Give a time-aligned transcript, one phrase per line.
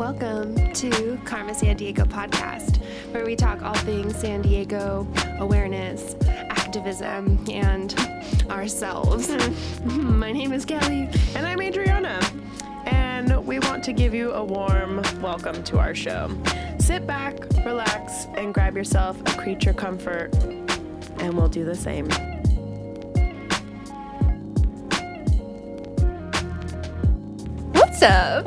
[0.00, 2.78] Welcome to Karma San Diego podcast,
[3.12, 5.06] where we talk all things San Diego
[5.40, 7.94] awareness, activism, and
[8.48, 9.28] ourselves.
[9.84, 11.06] My name is Kelly.
[11.34, 12.18] And I'm Adriana.
[12.86, 16.30] And we want to give you a warm welcome to our show.
[16.78, 20.34] Sit back, relax, and grab yourself a creature comfort,
[21.18, 22.08] and we'll do the same.
[28.00, 28.46] What's up?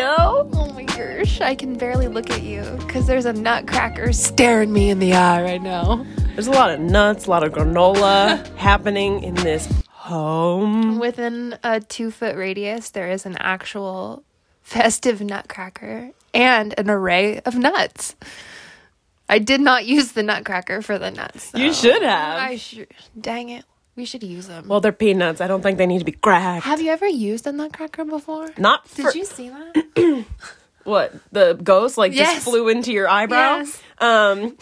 [0.00, 4.88] Oh my gosh, I can barely look at you because there's a nutcracker staring me
[4.88, 6.06] in the eye right now.
[6.34, 10.98] There's a lot of nuts, a lot of granola happening in this home.
[10.98, 14.24] Within a two foot radius, there is an actual
[14.62, 18.16] festive nutcracker and an array of nuts.
[19.28, 21.52] I did not use the nutcracker for the nuts.
[21.54, 22.38] You should have.
[22.38, 22.88] I should.
[23.18, 23.64] Dang it.
[23.94, 24.68] We should use them.
[24.68, 25.40] Well, they're peanuts.
[25.40, 26.64] I don't think they need to be cracked.
[26.64, 28.48] have you ever used a nutcracker before?
[28.56, 30.24] Not Did you see that?
[30.84, 32.34] what the ghost like Yes.
[32.34, 33.58] just flew into your eyebrow.
[33.58, 33.82] Yes.
[33.98, 34.56] Um,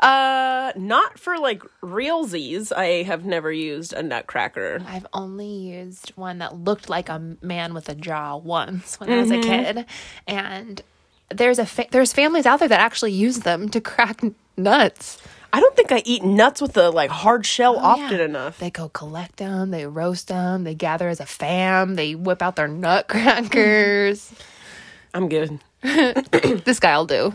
[0.00, 2.72] uh, not for like realsies.
[2.74, 4.82] I have never used a nutcracker.
[4.86, 9.18] I've only used one that looked like a man with a jaw once when I
[9.18, 9.84] was a kid,
[10.26, 10.82] and
[11.28, 14.22] there's a fa- there's families out there that actually use them to crack
[14.56, 15.18] nuts.
[15.56, 18.24] I don't think I eat nuts with a like hard shell often Oh, Yeah.
[18.26, 18.58] enough.
[18.58, 22.56] They go collect them, they roast them, they gather as a fam, they whip out
[22.56, 24.34] their nutcrackers.
[25.14, 25.58] I'm good.
[25.82, 27.32] this guy'll do.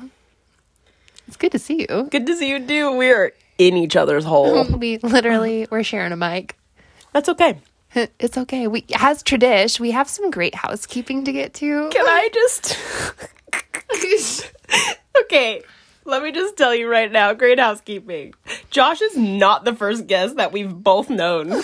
[1.27, 2.07] It's good to see you.
[2.11, 2.91] Good to see you do.
[2.91, 4.65] We're in each other's hole.
[4.77, 6.55] We literally we're sharing a mic.
[7.13, 7.57] That's okay.
[8.19, 8.67] It's okay.
[8.67, 11.89] We as tradish, we have some great housekeeping to get to.
[11.89, 12.77] Can I just
[15.21, 15.63] Okay.
[16.03, 18.33] Let me just tell you right now, great housekeeping.
[18.69, 21.49] Josh is not the first guest that we've both known.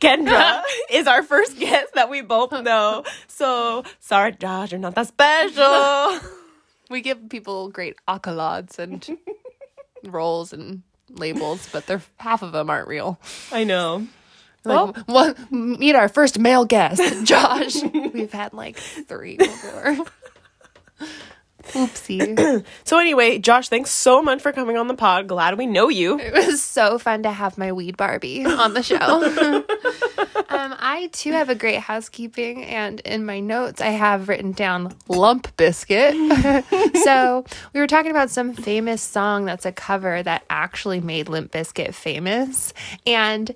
[0.00, 3.04] Kendra is our first guest that we both know.
[3.26, 6.20] So sorry, Josh, you're not that special.
[6.90, 9.16] We give people great accolades and
[10.04, 13.18] roles and labels, but they're half of them aren't real.
[13.50, 14.06] I know.
[14.64, 15.50] Like, what?
[15.50, 17.82] Meet our first male guest, Josh.
[17.82, 19.96] We've had like three before.
[21.72, 22.64] Oopsie.
[22.84, 25.26] So anyway, Josh, thanks so much for coming on the pod.
[25.26, 26.18] Glad we know you.
[26.18, 28.96] It was so fun to have my weed Barbie on the show.
[30.48, 34.94] um, I too have a great housekeeping, and in my notes, I have written down
[35.08, 36.14] lump biscuit.
[37.04, 41.52] so we were talking about some famous song that's a cover that actually made Limp
[41.52, 42.72] Bizkit famous,
[43.06, 43.54] and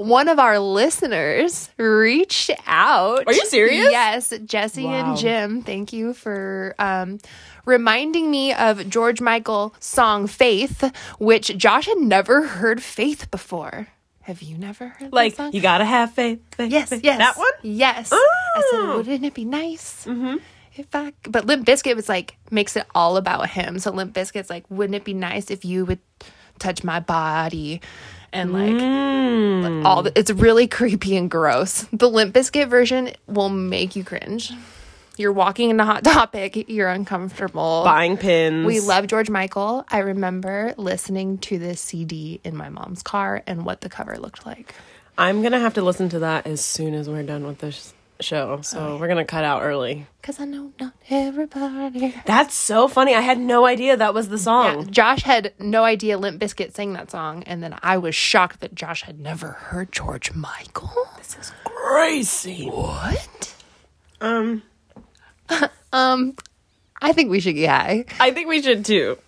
[0.00, 3.24] one of our listeners reached out.
[3.26, 3.90] Are you serious?
[3.90, 4.92] Yes, Jesse Wow.
[5.10, 5.62] and Jim.
[5.62, 7.18] Thank you for um,
[7.64, 10.84] reminding me of George Michael song "Faith,"
[11.18, 13.88] which Josh had never heard "Faith" before.
[14.22, 15.52] Have you never heard Like that song?
[15.52, 16.40] you gotta have faith.
[16.54, 17.02] faith, yes, faith.
[17.02, 17.50] yes, That one?
[17.62, 18.10] Yes.
[18.12, 20.04] I said, wouldn't it be nice?
[20.06, 20.36] Mm-hmm.
[20.76, 23.78] If I, but Limp Bizkit was like makes it all about him.
[23.80, 25.98] So Limp Bizkit's like, wouldn't it be nice if you would
[26.60, 27.80] touch my body
[28.32, 29.84] and like Mm.
[29.84, 31.86] all the, it's really creepy and gross.
[31.92, 34.52] The Limp Bizkit version will make you cringe.
[35.16, 37.82] You're walking into Hot Topic, you're uncomfortable.
[37.84, 38.66] Buying pins.
[38.66, 39.84] We love George Michael.
[39.90, 44.46] I remember listening to this CD in my mom's car and what the cover looked
[44.46, 44.74] like.
[45.18, 47.92] I'm gonna have to listen to that as soon as we're done with this
[48.24, 48.60] show.
[48.62, 50.06] So we're gonna cut out early.
[50.22, 52.14] Cause I know not everybody.
[52.26, 53.14] That's so funny.
[53.14, 54.90] I had no idea that was the Yeah, song.
[54.90, 58.74] Josh had no idea Limp Bizkit sang that song, and then I was shocked that
[58.74, 60.90] Josh had never heard George Michael.
[61.18, 62.66] This is Crazy.
[62.66, 63.54] what?
[64.20, 64.62] Um.
[65.92, 66.36] um,
[67.02, 68.04] I think we should get high.
[68.20, 69.18] I think we should too.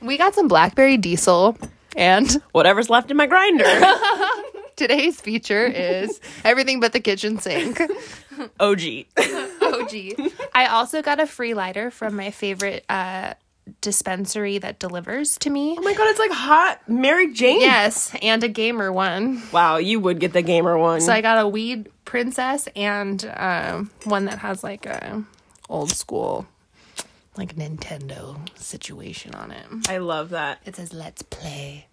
[0.00, 1.58] We got some Blackberry Diesel,
[1.96, 3.64] and Whatever's left in my grinder.
[4.80, 7.78] today's feature is everything but the kitchen sink.
[8.60, 8.80] OG.
[9.62, 9.92] OG.
[10.54, 13.34] I also got a free lighter from my favorite uh,
[13.82, 15.76] dispensary that delivers to me.
[15.78, 17.60] Oh my god, it's like hot Mary Jane.
[17.60, 19.42] Yes, and a gamer one.
[19.52, 21.02] Wow, you would get the gamer one.
[21.02, 25.22] So I got a weed princess and um, one that has like a
[25.68, 26.46] old school,
[27.36, 29.66] like Nintendo situation on it.
[29.90, 30.60] I love that.
[30.64, 31.86] It says "Let's play."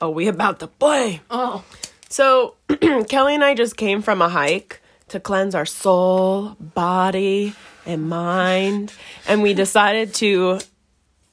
[0.00, 1.22] Oh, we about to play.
[1.30, 1.64] Oh,
[2.14, 2.54] So
[3.08, 8.92] Kelly and I just came from a hike to cleanse our soul, body, and mind,
[9.26, 10.60] and we decided to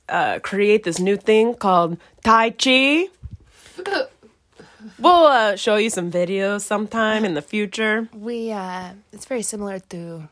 [0.09, 3.09] uh, create this new thing called Tai Chi.
[4.97, 8.09] We'll uh, show you some videos sometime in the future.
[8.11, 10.29] we uh, it's very similar to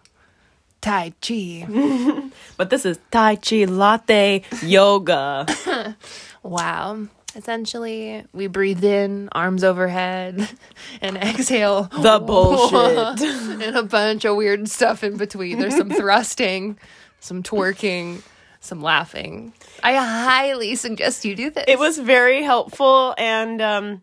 [0.82, 1.68] Tai Chi.
[2.58, 5.46] But this is Tai Chi Latte Yoga.
[6.42, 7.10] Wow.
[7.36, 10.50] Essentially, we breathe in, arms overhead,
[11.02, 13.22] and exhale The bullshit.
[13.62, 15.60] and a bunch of weird stuff in between.
[15.60, 16.78] There's some thrusting,
[17.20, 18.22] some twerking,
[18.60, 19.54] some laughing.
[19.84, 21.66] I highly suggest you do this.
[21.68, 24.02] It was very helpful and um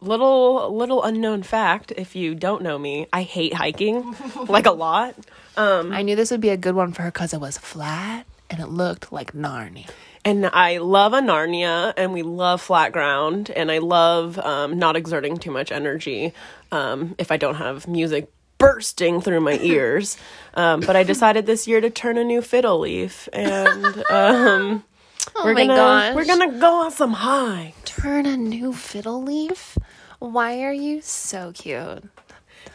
[0.00, 4.14] little little unknown fact if you don't know me, I hate hiking
[4.48, 5.14] like a lot.
[5.56, 8.26] Um I knew this would be a good one for her because it was flat
[8.50, 9.88] and it looked like Narnia.
[10.24, 14.96] And I love a Narnia and we love flat ground and I love um, not
[14.96, 16.32] exerting too much energy
[16.72, 20.16] um, if I don't have music bursting through my ears.
[20.54, 24.84] Um, but I decided this year to turn a new fiddle leaf and um,
[25.36, 26.14] Oh we're gonna gosh.
[26.14, 27.72] we're gonna go on some high.
[27.84, 29.76] Turn a new fiddle leaf?
[30.18, 32.04] Why are you so cute?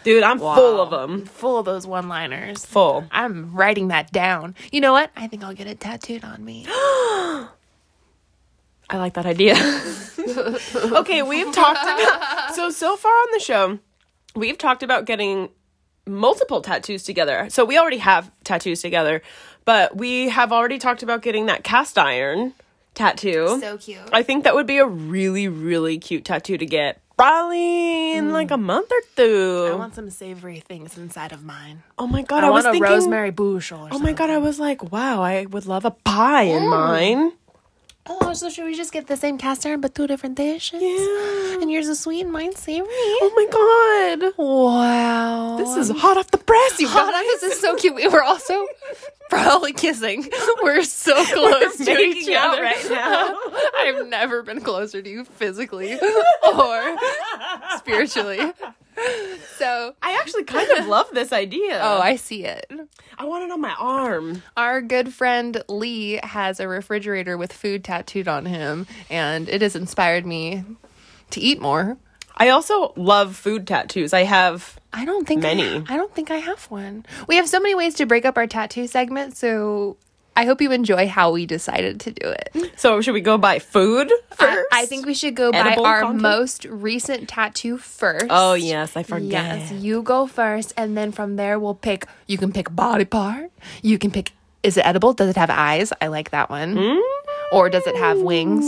[0.04, 1.26] Dude, I'm full of them.
[1.26, 2.66] Full of those one liners.
[2.66, 3.06] Full.
[3.12, 4.56] I'm writing that down.
[4.72, 5.12] You know what?
[5.16, 6.66] I think I'll get it tattooed on me.
[8.92, 9.56] I like that idea.
[11.00, 13.80] okay, we've talked about so so far on the show,
[14.36, 15.50] we've talked about getting
[16.08, 17.48] multiple tattoos together.
[17.50, 19.22] So we already have tattoos together,
[19.66, 22.54] but we have already talked about getting that cast iron
[22.96, 23.60] tattoo.
[23.62, 24.00] So cute.
[24.12, 27.02] I think that would be a really really cute tattoo to get.
[27.20, 29.68] Probably in like a month or two.
[29.68, 29.72] Mm.
[29.74, 31.84] I want some savory things inside of mine.
[31.98, 32.90] oh my god, I, I, was a thinking.
[32.90, 36.44] rosemary bouche or Oh my god, I was like, wow, I would love a pie
[36.44, 36.70] in Mm.
[36.72, 37.32] mine.
[38.08, 40.82] Oh, so should we just get the same cast iron but two different dishes?
[40.82, 41.62] Yeah.
[41.62, 42.88] And yours is sweet and mine's savory.
[42.92, 44.34] Oh my god.
[44.38, 45.58] Wow.
[45.58, 47.42] This is hot off the press, you Hot guys.
[47.42, 47.94] this is so cute.
[47.96, 48.66] We were also
[49.30, 50.28] probably kissing.
[50.64, 53.38] We're so close to making each other right now.
[53.78, 56.98] I've never been closer to you physically or
[57.78, 58.40] spiritually.
[59.60, 61.80] So, I actually kind of love this idea.
[61.84, 62.72] oh, I see it.
[63.18, 64.42] I want it on my arm.
[64.56, 69.76] Our good friend Lee has a refrigerator with food tattooed on him, and it has
[69.76, 70.64] inspired me
[71.32, 71.98] to eat more.
[72.38, 74.14] I also love food tattoos.
[74.14, 75.84] I have I don't think Many.
[75.90, 77.06] I, I don't think I have one.
[77.28, 79.98] We have so many ways to break up our tattoo segment, so
[80.40, 82.72] I hope you enjoy how we decided to do it.
[82.80, 84.68] so should we go buy food I, first?
[84.72, 86.22] I think we should go Edible by our content?
[86.22, 88.28] most recent tattoo first.
[88.30, 89.60] Oh yes, I forget.
[89.60, 92.06] Yes, you go first, and then from there we'll pick.
[92.28, 93.52] You can pick body part.
[93.82, 94.32] You can pick.
[94.64, 95.12] Is it edible?
[95.12, 95.92] Does it have eyes?
[96.00, 96.76] I like that one.
[96.76, 97.02] Mm.
[97.52, 98.64] Or does it have wings?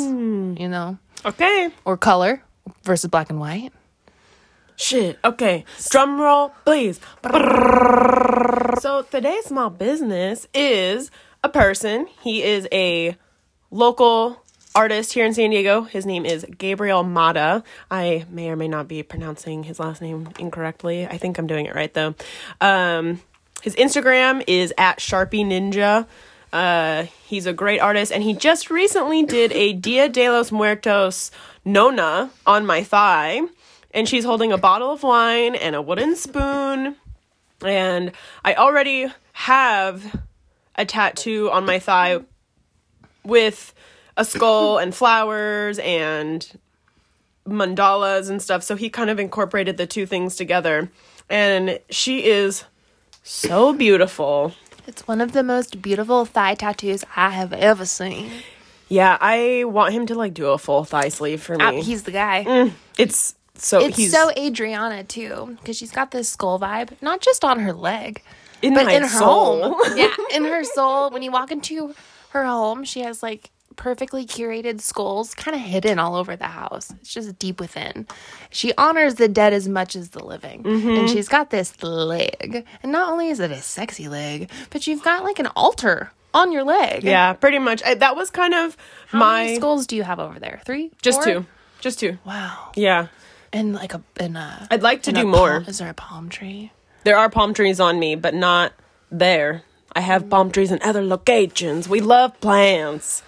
[0.60, 1.70] You know, Okay.
[1.86, 2.44] or color
[2.84, 3.72] versus black and white.
[4.76, 5.20] Shit.
[5.24, 5.64] Okay.
[5.90, 7.00] Drum roll, please.
[8.82, 11.12] So today's small business is
[11.44, 12.08] a person.
[12.22, 13.18] He is a
[13.72, 14.44] local
[14.76, 15.82] artist here in San Diego.
[15.82, 17.64] His name is Gabriel Mata.
[17.90, 21.08] I may or may not be pronouncing his last name incorrectly.
[21.08, 22.16] I think I'm doing it right though.
[22.60, 23.22] Um,
[23.62, 26.08] his Instagram is at Sharpie Ninja.
[26.54, 31.32] Uh, he's a great artist, and he just recently did a Dia de los Muertos
[31.64, 33.42] Nona on my thigh,
[33.94, 36.98] and she's holding a bottle of wine and a wooden spoon.
[37.64, 38.12] And
[38.44, 40.22] I already have
[40.82, 42.20] a tattoo on my thigh
[43.24, 43.74] with
[44.18, 46.60] a skull and flowers and
[47.48, 48.64] mandalas and stuff.
[48.64, 50.92] So he kind of incorporated the two things together.
[51.30, 52.66] And she is
[53.24, 54.54] so beautiful.
[54.88, 58.32] It's one of the most beautiful thigh tattoos I have ever seen.
[58.90, 61.64] Yeah, I want him to like do a full thigh sleeve for me.
[61.64, 62.72] Ah, he's the guy.
[62.98, 67.46] it's so It's he's so Adriana too, because she's got this skull vibe, not just
[67.46, 68.22] on her leg,
[68.62, 69.74] in but my in her soul.
[69.76, 69.82] home.
[69.98, 71.10] yeah, in her soul.
[71.10, 71.94] When you walk into
[72.30, 76.92] her home, she has like perfectly curated skulls kind of hidden all over the house.
[77.02, 78.06] It's just deep within.
[78.50, 80.64] She honors the dead as much as the living.
[80.64, 80.90] Mm-hmm.
[80.90, 82.66] And she's got this leg.
[82.84, 86.52] And not only is it a sexy leg, but you've got like an altar on
[86.52, 87.04] your leg.
[87.04, 87.82] yeah, pretty much.
[87.84, 88.78] I, that was kind of
[89.08, 90.62] How my many skulls do you have over there?
[90.66, 90.92] Three?
[91.02, 91.34] just Four?
[91.34, 91.46] two,
[91.80, 92.18] just two.
[92.26, 92.72] Wow.
[92.76, 93.08] Yeah,
[93.52, 95.60] And like a in a I'd like to do a more.
[95.62, 96.72] palm- is there a palm tree?
[97.04, 98.74] There are palm trees on me, but not
[99.12, 99.64] there.
[99.94, 101.90] I have palm trees in other locations.
[101.90, 103.24] We love plants.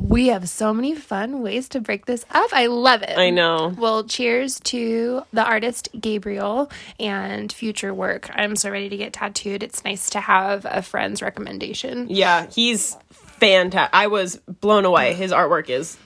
[0.00, 2.50] We have so many fun ways to break this up.
[2.52, 3.16] I love it.
[3.16, 3.72] I know.
[3.78, 8.28] Well, cheers to the artist Gabriel and future work.
[8.34, 9.62] I'm so ready to get tattooed.
[9.62, 12.08] It's nice to have a friend's recommendation.
[12.10, 13.90] Yeah, he's fantastic.
[13.92, 15.14] I was blown away.
[15.14, 15.96] His artwork is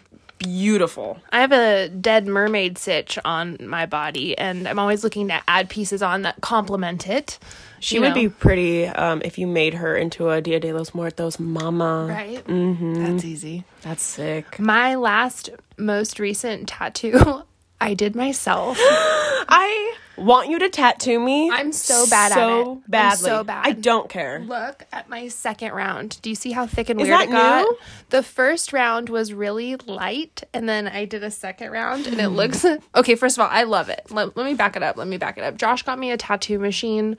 [0.40, 1.20] beautiful.
[1.30, 5.68] I have a dead mermaid sitch on my body, and I'm always looking to add
[5.68, 7.38] pieces on that complement it.
[7.78, 10.72] She you would know, be pretty um, if you made her into a Dia de
[10.72, 12.06] los Muertos mama.
[12.08, 12.44] right.
[12.44, 12.94] Mm-hmm.
[13.04, 13.64] That's easy.
[13.82, 14.58] That's sick.
[14.58, 17.44] My last, most recent tattoo.
[17.80, 18.76] I did myself.
[18.82, 21.50] I want you to tattoo me.
[21.50, 22.94] I'm so bad at so it.
[22.94, 23.66] I'm so bad.
[23.66, 24.40] I don't care.
[24.40, 26.20] Look at my second round.
[26.22, 27.62] Do you see how thick and Is weird that it got?
[27.62, 27.76] new?
[28.10, 32.28] The first round was really light, and then I did a second round, and it
[32.30, 33.14] looks okay.
[33.14, 34.02] First of all, I love it.
[34.10, 34.96] Let, let me back it up.
[34.96, 35.56] Let me back it up.
[35.56, 37.16] Josh got me a tattoo machine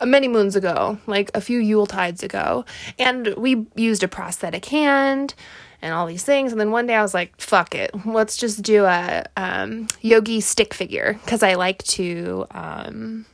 [0.00, 2.64] uh, many moons ago, like a few Yule tides ago,
[2.98, 5.34] and we used a prosthetic hand
[5.82, 6.52] and all these things.
[6.52, 10.40] And then one day I was like, "Fuck it, let's just do a um, yogi
[10.40, 12.46] stick figure," because I like to.
[12.52, 13.26] Um,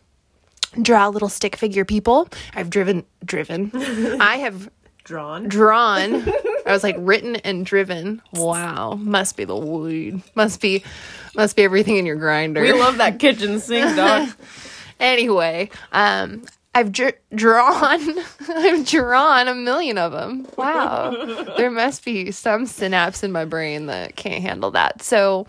[0.83, 2.29] draw little stick figure people.
[2.55, 3.71] I've driven driven.
[4.21, 4.71] I have
[5.05, 5.49] Drawn.
[5.49, 6.29] drawn.
[6.67, 8.21] I was like written and driven.
[8.35, 8.95] Wow.
[8.95, 10.23] Must be the weed.
[10.35, 10.85] Must be
[11.35, 12.61] must be everything in your grinder.
[12.61, 14.29] We love that kitchen sink, dog.
[15.01, 16.43] anyway, um
[16.79, 18.01] I've dr- drawn
[18.49, 20.47] I've drawn a million of them.
[20.57, 21.11] Wow.
[21.57, 25.03] there must be some synapse in my brain that can't handle that.
[25.03, 25.49] So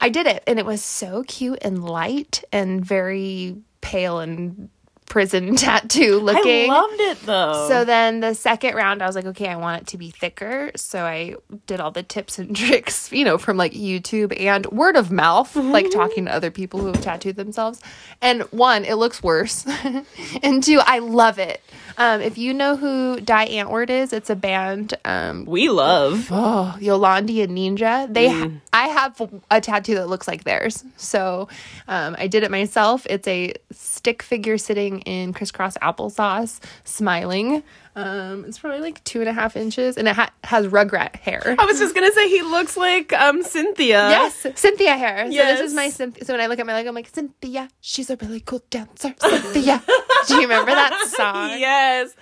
[0.00, 4.70] I did it and it was so cute and light and very pale and
[5.06, 6.70] prison tattoo looking.
[6.70, 7.68] I loved it though.
[7.68, 10.70] So then the second round, I was like, okay, I want it to be thicker.
[10.76, 14.96] So I did all the tips and tricks, you know, from like YouTube and word
[14.96, 17.80] of mouth, like talking to other people who have tattooed themselves.
[18.20, 19.66] And one, it looks worse.
[20.42, 21.60] and two, I love it.
[21.96, 24.94] Um, if you know who Die Antwoord is, it's a band.
[25.04, 26.28] Um, we love.
[26.32, 28.12] oh, Yolandi and Ninja.
[28.12, 30.84] They, ha- I have a tattoo that looks like theirs.
[30.96, 31.48] So
[31.86, 33.06] um, I did it myself.
[33.08, 37.62] It's a stick figure sitting in crisscross applesauce, smiling.
[37.96, 41.54] Um, it's probably like two and a half inches, and it ha- has rugrat hair.
[41.58, 44.08] I was just gonna say he looks like um Cynthia.
[44.10, 45.26] Yes, Cynthia hair.
[45.26, 45.58] So Yes.
[45.60, 46.24] this is my Cynthia.
[46.24, 47.68] So when I look at my leg, I'm like Cynthia.
[47.80, 49.14] She's a really cool dancer.
[49.20, 49.82] Cynthia.
[50.28, 51.50] Do you remember that song?
[51.60, 52.14] Yes.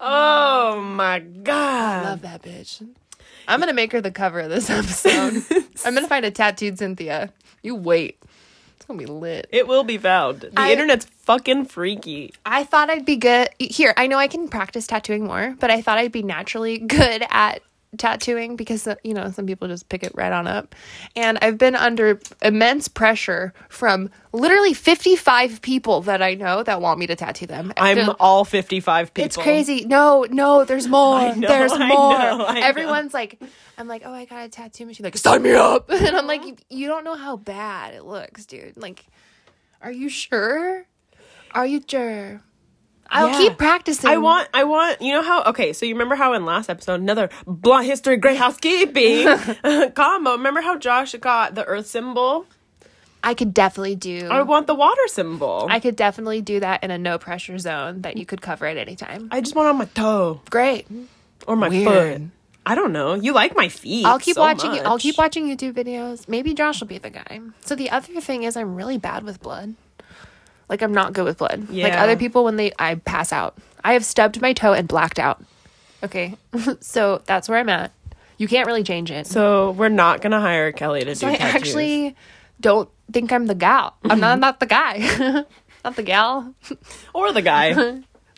[0.00, 2.06] Oh my god.
[2.06, 2.86] I Love that bitch.
[3.48, 5.42] I'm gonna make her the cover of this episode.
[5.84, 7.32] I'm gonna find a tattooed Cynthia.
[7.62, 8.22] You wait.
[8.88, 9.48] Gonna be lit.
[9.52, 10.40] It will be found.
[10.40, 12.32] The I- internet's fucking freaky.
[12.46, 13.50] I thought I'd be good.
[13.58, 17.22] Here, I know I can practice tattooing more, but I thought I'd be naturally good
[17.30, 17.60] at
[17.96, 20.74] tattooing because uh, you know some people just pick it right on up
[21.16, 26.98] and i've been under immense pressure from literally 55 people that i know that want
[27.00, 29.24] me to tattoo them I'm They're- all 55 people.
[29.24, 29.86] It's crazy.
[29.86, 31.34] No, no, there's more.
[31.34, 32.18] Know, there's I more.
[32.18, 32.66] know, I know.
[32.66, 33.40] Everyone's like,
[33.78, 35.04] I'm like, oh, I got a tattoo machine.
[35.04, 35.88] Like, sign me up.
[35.90, 38.76] And I'm like, you, you don't know how bad it looks, dude.
[38.76, 39.06] Like,
[39.80, 40.84] are you sure?
[41.52, 42.42] Are you sure?
[43.10, 43.38] I'll Yeah.
[43.38, 44.10] keep practicing.
[44.10, 47.00] I want, I want, you know how, okay, so you remember how in last episode,
[47.00, 49.26] another Blunt History Great Housekeeping
[49.94, 52.46] combo, remember how Josh got the earth symbol?
[53.24, 54.28] I could definitely do.
[54.30, 55.66] I want the water symbol.
[55.68, 58.64] I, I could definitely do that in a no pressure zone that you could cover
[58.66, 59.28] at any time.
[59.32, 60.86] I just want on my toe Great.
[61.46, 62.20] or my Weird.
[62.20, 62.30] foot.
[62.64, 63.14] I don't know.
[63.14, 64.04] You like my feet.
[64.04, 64.70] I'll keep so watching.
[64.72, 64.82] much.
[64.82, 66.28] I'll keep watching YouTube videos.
[66.28, 67.40] Maybe Josh will be the guy.
[67.64, 69.74] So the other thing is, I'm really bad with blood.
[70.68, 71.68] Like I'm not good with blood.
[71.70, 71.84] Yeah.
[71.88, 73.56] Like other people, when they I pass out.
[73.84, 75.42] I have stubbed my toe and blacked out.
[76.02, 76.36] Okay,
[76.80, 77.92] so that's where I'm at.
[78.36, 79.26] You can't really change it.
[79.26, 81.54] So, So we're not gonna hire Kelly to do I tattoos.
[81.54, 82.16] actually
[82.60, 83.96] don't think I'm the gal.
[84.04, 84.98] I'm not not the guy.
[85.84, 86.54] not the gal.
[87.14, 87.72] or the guy.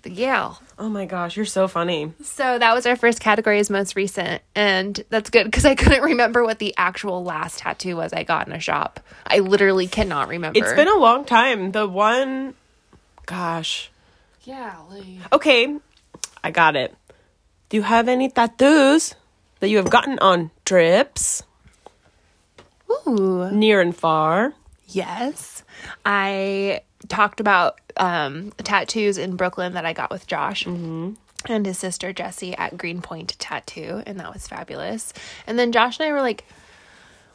[0.02, 0.62] The gal.
[0.80, 2.12] Oh my gosh, you're so funny.
[2.22, 4.42] So that was our first category is most recent.
[4.54, 8.48] And that's good because I couldn't remember what the actual last tattoo was I got
[8.48, 8.98] in a shop.
[9.26, 10.58] I literally cannot remember.
[10.58, 11.72] It's been a long time.
[11.72, 12.54] The one,
[13.26, 13.90] gosh.
[14.42, 14.76] yeah.
[14.90, 15.76] Like, Okay,
[16.42, 16.96] I got it.
[17.68, 19.14] Do you have any tattoos
[19.60, 21.42] that you have gotten on trips,
[23.06, 23.50] ooh.
[23.52, 24.54] near and far?
[24.88, 25.62] Yes.
[26.04, 30.64] I talked about um, tattoos in Brooklyn that I got with Josh.
[30.64, 31.12] Mm-hmm.
[31.46, 35.14] And his sister Jessie at Greenpoint Tattoo, and that was fabulous.
[35.46, 36.44] And then Josh and I were like,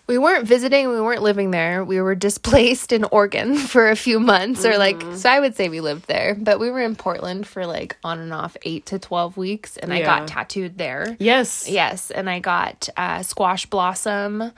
[0.07, 1.83] we weren't visiting, we weren't living there.
[1.83, 5.15] We were displaced in Oregon for a few months, or like, mm-hmm.
[5.15, 8.19] so I would say we lived there, but we were in Portland for like on
[8.19, 11.17] and off eight to 12 weeks, and I got tattooed there.
[11.19, 11.67] Yes.
[11.67, 14.51] Yes, and I got a squash blossom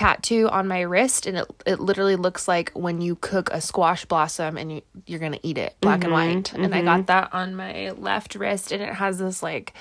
[0.00, 4.06] tattoo on my wrist, and it it literally looks like when you cook a squash
[4.06, 6.54] blossom and you you're gonna eat it, black and white.
[6.54, 9.74] And I got that on my left wrist, and it has this like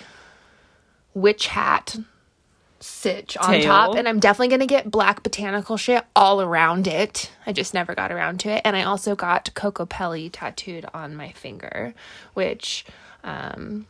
[1.14, 1.96] witch hat
[2.82, 3.64] sitch on Tail.
[3.64, 7.94] top and i'm definitely gonna get black botanical shit all around it i just never
[7.94, 11.94] got around to it and i also got Kokopelli tattooed on my finger
[12.36, 12.86] which
[13.26, 13.86] um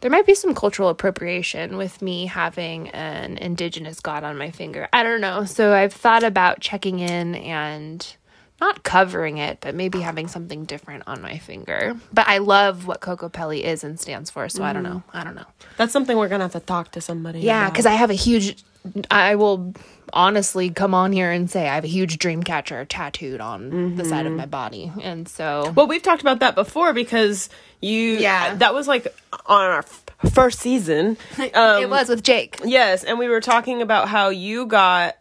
[0.00, 4.88] there might be some cultural appropriation with me having an indigenous god on my finger.
[4.92, 5.44] I don't know.
[5.44, 8.16] So I've thought about checking in and
[8.60, 11.96] not covering it, but maybe having something different on my finger.
[12.12, 14.90] But I love what Kokopelli is and stands for, so I don't mm.
[14.90, 15.02] know.
[15.14, 15.46] I don't know.
[15.78, 17.40] That's something we're gonna have to talk to somebody.
[17.40, 18.62] Yeah, because I have a huge
[19.10, 19.74] I will
[20.12, 24.04] honestly come on here and say I have a huge dream catcher tattooed on the
[24.04, 24.90] side of my body.
[25.02, 27.48] And so Well, we've talked about that before because
[27.80, 28.16] you.
[28.16, 28.54] Yeah.
[28.54, 29.06] That was like
[29.46, 31.16] on our f- first season.
[31.54, 32.58] Um, it was with Jake.
[32.64, 35.16] Yes, and we were talking about how you got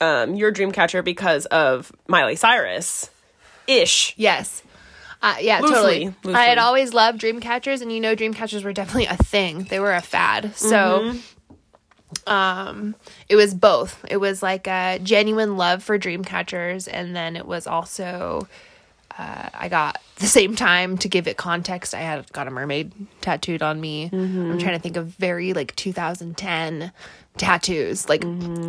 [0.00, 3.10] um, your dream catcher because of Miley Cyrus.
[3.66, 4.14] Ish.
[4.16, 4.62] Yes.
[5.22, 6.04] Uh, yeah, Loosely, totally.
[6.24, 6.34] loosely.
[6.34, 9.64] I had always loved dream catchers, and you know, dream catchers were definitely a thing.
[9.64, 10.54] They were a fad.
[10.56, 11.14] So,
[12.26, 12.94] um,
[13.28, 14.04] it was both.
[14.08, 18.48] It was like a genuine love for dream catchers, and then it was also.
[19.18, 21.94] Uh, I got the same time to give it context.
[21.94, 24.10] I had got a mermaid tattooed on me.
[24.12, 26.92] I'm trying to think of very like 2010
[27.38, 28.08] tattoos.
[28.10, 28.20] Like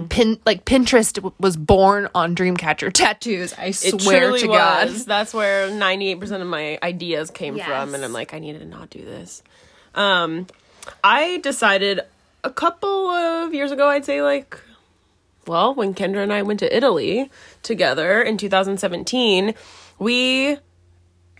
[0.10, 3.54] pin, like Pinterest w- was born on Dreamcatcher tattoos.
[3.58, 4.88] I swear to God.
[4.90, 5.06] was.
[5.06, 7.94] That's where 98% of my ideas came from.
[7.94, 9.44] And I'm like, I need to not do this.
[9.96, 10.48] Um,
[11.04, 12.02] I decided
[12.48, 14.58] a couple of years ago, I'd say like,
[15.46, 17.30] well, when Kendra and I went to Italy
[17.62, 19.54] together in 2017,
[20.00, 20.58] we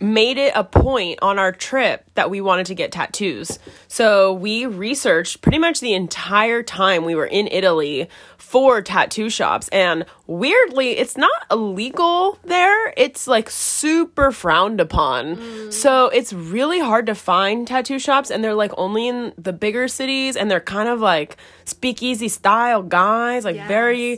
[0.00, 3.58] made it a point on our trip that we wanted to get tattoos.
[3.88, 8.08] So we researched pretty much the entire time we were in Italy
[8.48, 9.68] for tattoo shops.
[9.68, 12.94] And weirdly, it's not illegal there.
[12.96, 15.70] It's like super frowned upon.
[15.70, 19.86] So it's really hard to find tattoo shops and they're like only in the bigger
[19.86, 21.36] cities and they're kind of like
[21.66, 24.14] speakeasy style guys, like very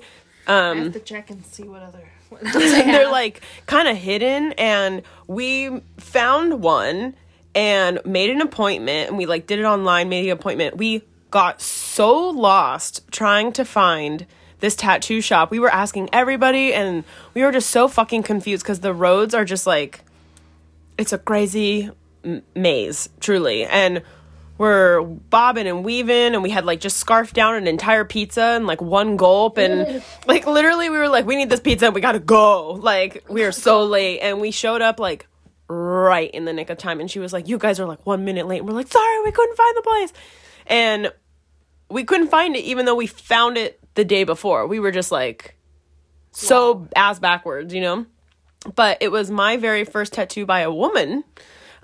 [0.47, 1.99] um, I have to check and see what other.
[2.31, 7.17] What they're like kind of hidden and we found one
[7.57, 11.61] and made an appointment and we like did it online made an appointment we got
[11.61, 14.27] so lost trying to find
[14.61, 15.51] this tattoo shop.
[15.51, 19.45] We were asking everybody and we were just so fucking confused because the roads are
[19.45, 20.03] just like
[20.99, 21.91] it's a crazy
[22.25, 23.65] m- maze truly.
[23.65, 24.03] And
[24.59, 28.67] we're bobbing and weaving and we had like just scarfed down an entire pizza in
[28.67, 32.03] like one gulp and like literally we were like we need this pizza and we
[32.03, 32.73] gotta go.
[32.73, 35.27] Like we are so late and we showed up like
[35.69, 38.27] right in the nick of time and she was like you guys are like one
[38.27, 38.59] minute late.
[38.59, 40.13] And we're like sorry we couldn't find the place
[40.71, 41.13] and
[41.91, 45.13] we couldn't find it even though we found it the day before we were just
[45.13, 45.57] like
[46.33, 48.07] so ass backwards you know
[48.75, 51.25] but it was my very first tattoo by a woman.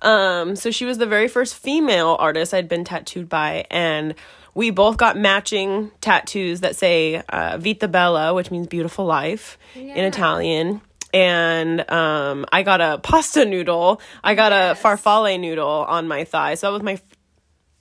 [0.02, 4.14] Um, so she was the very first female artist I'd been tattooed by, and
[4.54, 10.04] we both got matching tattoos that say uh, "Vita Bella," which means beautiful life in
[10.04, 10.82] Italian.
[11.14, 14.02] And um, I got a pasta noodle.
[14.22, 16.56] I got a farfalle noodle on my thigh.
[16.56, 17.00] So that was my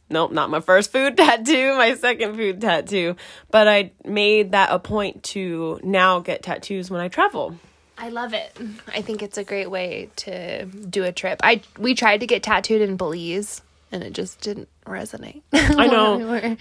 [0.09, 3.15] nope, not my first food tattoo, my second food tattoo.
[3.51, 7.57] But I made that a point to now get tattoos when I travel.
[7.97, 8.57] I love it.
[8.93, 11.39] I think it's a great way to do a trip.
[11.43, 15.41] I we tried to get tattooed in Belize and it just didn't resonate.
[15.53, 16.57] I know.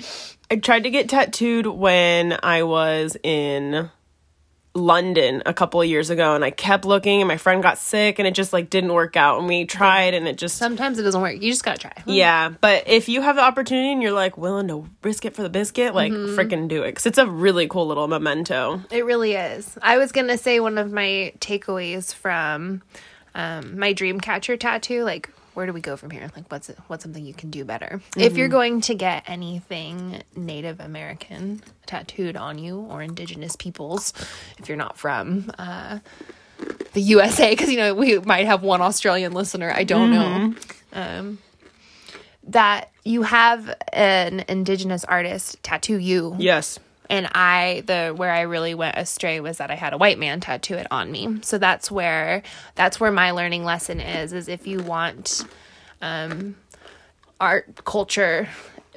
[0.50, 3.90] I tried to get tattooed when I was in
[4.74, 8.18] London a couple of years ago and I kept looking and my friend got sick
[8.18, 11.04] and it just like didn't work out and we tried and it just Sometimes it
[11.04, 11.34] doesn't work.
[11.40, 11.92] You just gotta try.
[12.06, 15.42] yeah, but if you have the opportunity and you're like willing to risk it for
[15.42, 18.80] the biscuit, like freaking do it cuz it's a really cool little memento.
[18.90, 19.78] It really is.
[19.80, 22.82] I was gonna say one of my takeaways from
[23.36, 26.30] um, my dream catcher tattoo, like where do we go from here?
[26.36, 28.00] Like what's what's something you can do better?
[28.16, 34.12] If you're going to get anything Native American tattooed on you or indigenous peoples,
[34.58, 36.00] if you're not from uh,
[36.92, 39.72] the USA, because you know we might have one Australian listener.
[39.74, 40.54] I don't know.
[40.92, 41.38] Um,
[42.48, 46.78] that you have an indigenous artist tattoo you Yes.
[47.10, 50.40] And I the where I really went astray was that I had a white man
[50.40, 51.40] tattoo it on me.
[51.42, 52.42] So that's where
[52.74, 55.44] that's where my learning lesson is is if you want
[56.00, 56.56] um
[57.40, 58.48] art culture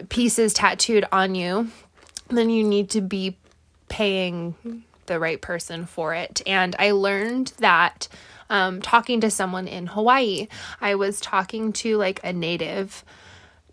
[0.09, 1.69] pieces tattooed on you,
[2.29, 3.37] then you need to be
[3.89, 6.41] paying the right person for it.
[6.45, 8.07] And I learned that
[8.49, 10.47] um, talking to someone in Hawaii,
[10.79, 13.03] I was talking to like a native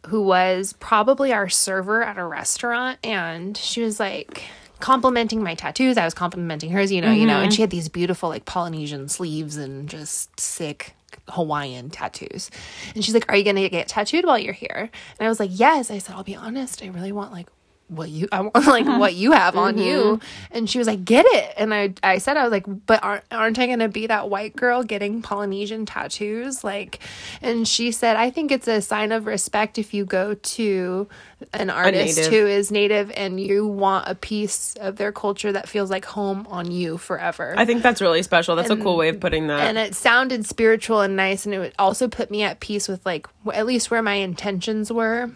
[0.07, 4.45] who was probably our server at a restaurant and she was like
[4.81, 5.97] complimenting my tattoos.
[5.97, 7.55] I was complimenting hers you know you know and mm-hmm.
[7.55, 10.95] she had these beautiful like polynesian sleeves and just sick
[11.29, 12.51] hawaiian tattoos.
[12.95, 14.91] And she's like are you gonna get tattooed while you're here?
[15.19, 15.91] And i was like yes.
[15.91, 16.83] I said i'll be honest.
[16.83, 17.49] I really want like
[17.89, 19.95] what you I want like what you have on you.
[19.95, 20.57] Mm-hmm.
[20.57, 21.55] And she was like get it.
[21.57, 24.31] And I I said I was like but aren't aren't I going to be that
[24.31, 26.65] white girl getting Polynesian tattoos?
[26.65, 27.01] Like
[27.43, 31.09] and she said I think it's a sign of respect if you go to
[31.53, 35.91] an artist who is native and you want a piece of their culture that feels
[35.91, 37.55] like home on you forever.
[37.57, 38.57] I think that's really special.
[38.57, 39.61] That's a cool way of putting that.
[39.61, 43.27] and it sounded spiritual and nice and it also put me at peace with like
[43.53, 45.31] at least where my intentions were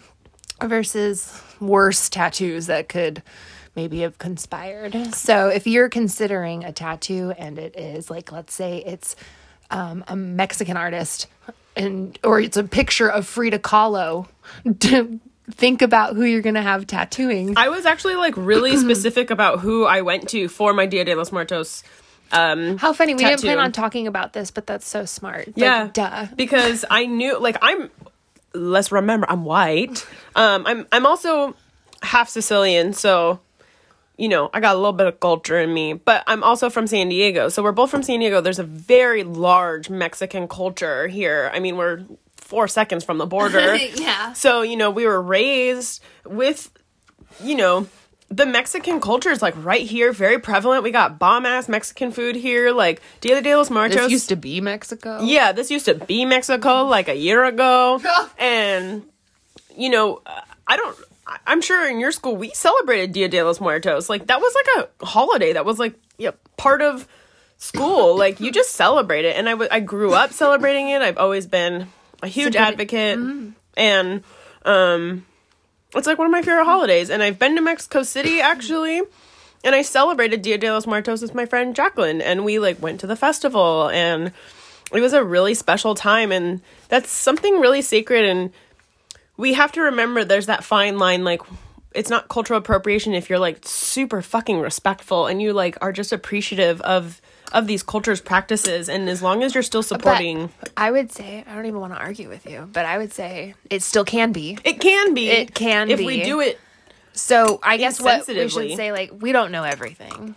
[0.63, 3.23] versus worse tattoos that could
[3.77, 4.95] maybe have conspired.
[5.15, 9.15] So if you're considering a tattoo and it is like, let's say it's
[9.71, 11.29] um, a Mexican artist
[11.77, 14.27] and or it's a picture of Frida Kahlo,
[14.81, 17.57] to think about who you're gonna have tattooing.
[17.57, 21.15] I was actually like really specific about who I went to for my Dia de
[21.15, 21.83] los Muertos.
[22.31, 23.15] Um, How funny.
[23.15, 25.47] We didn't plan on talking about this, but that's so smart.
[25.49, 26.27] Like, yeah, duh.
[26.37, 27.91] Because I knew, like, I'm.
[28.55, 30.07] Let's remember, I'm white.
[30.35, 31.55] Um, I'm I'm also
[32.03, 33.41] half Sicilian, so
[34.17, 35.93] you know I got a little bit of culture in me.
[35.93, 38.41] But I'm also from San Diego, so we're both from San Diego.
[38.41, 41.51] There's a very large Mexican culture here.
[41.53, 42.05] I mean, we're
[42.37, 43.77] four seconds from the border.
[43.97, 44.33] Yeah.
[44.33, 46.71] So, you know, we were raised with,
[47.43, 47.87] you know,
[48.31, 50.83] the Mexican culture is like right here, very prevalent.
[50.83, 53.97] We got bomb ass Mexican food here, like Dia de los Muertos.
[53.97, 55.21] This used to be Mexico.
[55.23, 58.01] yeah, this used to be Mexico like a year ago.
[58.39, 59.05] and,
[59.77, 60.21] you know,
[60.67, 60.97] I don't.
[61.47, 64.09] I'm sure in your school we celebrated Dia de los Muertos.
[64.09, 65.53] Like that was like a holiday.
[65.53, 67.07] That was like yeah, part of
[67.59, 68.17] school.
[68.19, 69.37] like you just celebrate it.
[69.37, 71.03] And I w- I grew up celebrating it.
[71.03, 71.89] I've always been
[72.23, 73.19] a huge advocate,
[73.77, 74.25] and
[74.65, 75.27] um,
[75.95, 76.67] it's like one of my favorite mm.
[76.67, 77.11] holidays.
[77.11, 79.03] And I've been to Mexico City actually.
[79.65, 83.01] And I celebrated Dia de los Muertos with my friend Jacqueline, and we like went
[83.01, 84.33] to the festival, and
[84.93, 86.31] it was a really special time.
[86.31, 88.53] And that's something really sacred, and
[89.37, 91.41] we have to remember there's that fine line like
[91.95, 96.13] it's not cultural appropriation if you're like super fucking respectful and you like are just
[96.13, 100.91] appreciative of of these cultures practices and as long as you're still But supporting I
[100.91, 103.83] would say I don't even want to argue with you, but I would say it
[103.83, 104.59] still can be.
[104.65, 106.07] it can be It can if be.
[106.07, 106.59] we do it
[107.13, 110.37] So I guess what we should say, like, we don't know everything.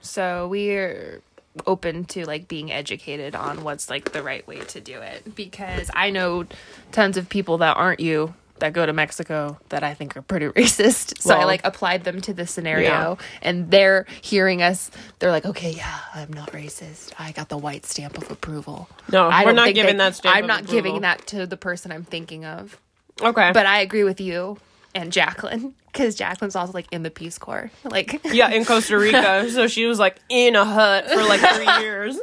[0.00, 1.20] So we're
[1.66, 5.88] open to like being educated on what's like the right way to do it because
[5.94, 6.46] I know
[6.92, 10.46] tons of people that aren't you that go to Mexico that I think are pretty
[10.60, 11.20] racist.
[11.20, 13.14] So I like applied them to the scenario yeah.
[13.42, 14.90] and they're hearing us.
[15.18, 17.12] They're like, okay, yeah, I'm not racist.
[17.18, 18.88] I got the white stamp of approval.
[19.10, 20.82] No, I we're don't giving they- that stamp I'm not approval.
[20.82, 22.80] giving that to the person I'm thinking of.
[23.20, 24.58] okay But I agree with you
[24.94, 27.70] and Jacqueline because Jacqueline's also like in the Peace Corps.
[27.84, 31.82] Like, yeah in costa rica so she was like in a hut for like three
[31.84, 32.16] years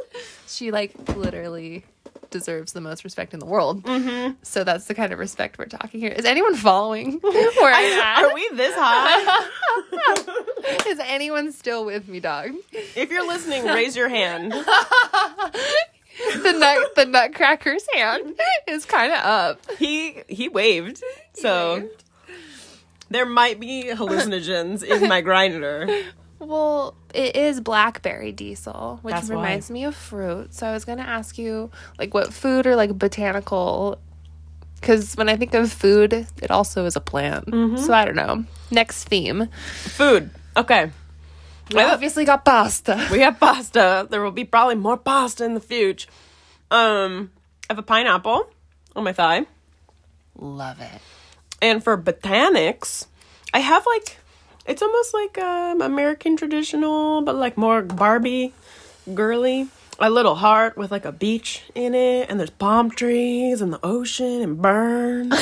[0.46, 1.84] she like literally
[2.32, 3.82] deserves the most respect in the world.
[3.84, 4.34] Mm-hmm.
[4.42, 6.10] So that's the kind of respect we're talking here.
[6.10, 9.48] Is anyone following where I'm are we this high
[10.88, 12.52] Is anyone still with me, dog?
[12.72, 14.52] if you're listening raise your hand
[16.42, 18.34] The nut, the Nutcracker's hand
[18.68, 19.60] is kind of up.
[19.78, 21.02] he he waved
[21.34, 21.88] so
[23.08, 25.88] there might be hallucinogens in my grinder
[26.44, 29.36] Well, it is blackberry diesel, which That's why.
[29.36, 30.52] reminds me of fruit.
[30.52, 33.98] So I was gonna ask you, like, what food or like botanical?
[34.80, 37.46] Because when I think of food, it also is a plant.
[37.46, 37.76] Mm-hmm.
[37.76, 38.44] So I don't know.
[38.70, 39.48] Next theme.
[39.54, 40.90] food okay
[41.72, 43.08] We obviously got pasta.
[43.10, 44.06] We have pasta.
[44.10, 46.08] There will be probably more pasta in the future.
[46.70, 47.30] Um,
[47.70, 48.50] I have a pineapple
[48.96, 49.46] on my thigh.
[50.36, 51.00] Love it.
[51.60, 53.06] And for botanics,
[53.54, 54.18] I have like
[54.66, 58.52] it's almost like um American traditional, but like more Barbie
[59.14, 59.68] girly.
[60.00, 63.78] A little heart with like a beach in it, and there's palm trees and the
[63.84, 65.38] ocean and burn and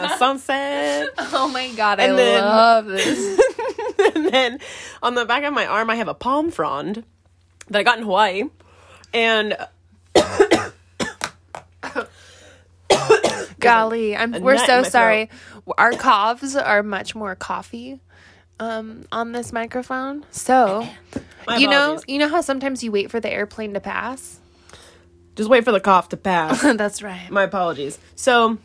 [0.00, 1.10] a sunset.
[1.18, 3.40] Oh my god, I And then- love this.
[4.14, 4.58] and then
[5.02, 7.04] on the back of my arm, I have a palm frond
[7.68, 8.44] that I got in Hawaii.
[9.12, 9.54] And
[13.60, 15.30] Golly, I'm, we're so my sorry.
[15.76, 18.00] Our coughs are much more coffee
[18.60, 20.24] um, on this microphone.
[20.30, 20.86] So
[21.46, 22.04] my you know, apologies.
[22.08, 24.40] you know how sometimes you wait for the airplane to pass.
[25.36, 26.62] just wait for the cough to pass.
[26.76, 27.30] That's right.
[27.30, 27.98] my apologies.
[28.14, 28.58] So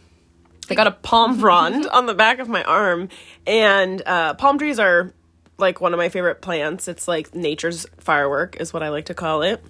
[0.69, 3.09] I got a palm frond on the back of my arm,
[3.45, 5.13] and uh, palm trees are
[5.57, 6.87] like one of my favorite plants.
[6.87, 9.63] It's like nature's firework, is what I like to call it.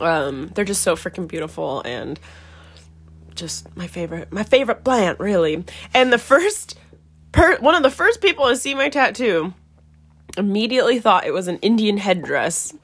[0.00, 2.20] Um, they're just so freaking beautiful and
[3.38, 5.64] just my favorite, my favorite plant, really.
[5.94, 6.78] And the first,
[7.32, 9.54] per- one of the first people to see my tattoo
[10.36, 12.74] immediately thought it was an Indian headdress.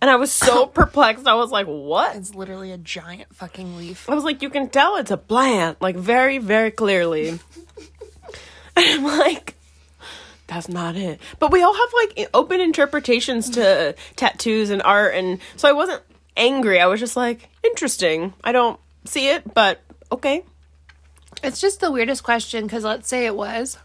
[0.00, 1.26] And I was so perplexed.
[1.26, 2.16] I was like, what?
[2.16, 4.08] It's literally a giant fucking leaf.
[4.08, 7.38] I was like, you can tell it's a plant, like very, very clearly.
[8.76, 9.54] and I'm like,
[10.46, 11.20] that's not it.
[11.38, 16.02] But we all have like open interpretations to tattoos and art, and so I wasn't
[16.36, 16.80] angry.
[16.80, 18.34] I was just like, interesting.
[18.42, 19.80] I don't see it, but
[20.12, 20.44] okay.
[21.42, 23.78] It's just the weirdest question because let's say it was,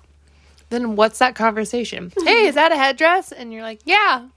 [0.69, 2.11] then what's that conversation?
[2.23, 3.31] hey, is that a headdress?
[3.31, 4.27] And you're like, yeah.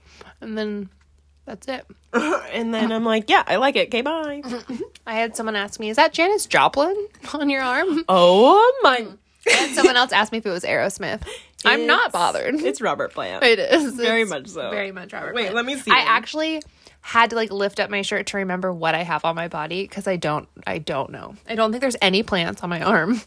[0.41, 0.89] And then
[1.45, 1.85] that's it.
[2.13, 3.87] and then I'm like, yeah, I like it.
[3.87, 4.41] Okay, bye.
[5.07, 8.03] I had someone ask me, is that Janis Joplin on your arm?
[8.09, 9.07] oh my.
[9.59, 11.21] And someone else asked me if it was Aerosmith.
[11.65, 12.55] I'm not bothered.
[12.55, 13.43] It's Robert Plant.
[13.43, 14.69] It is Very It's much so.
[14.69, 15.33] Very much Robert.
[15.33, 15.55] Wait, Plant.
[15.55, 16.61] let me see I actually
[17.03, 19.83] had to like lift up my shirt to remember what I have on my body
[19.83, 20.47] because I don't.
[20.65, 21.35] I don't know.
[21.47, 23.21] I don't think there's any plants on my arm.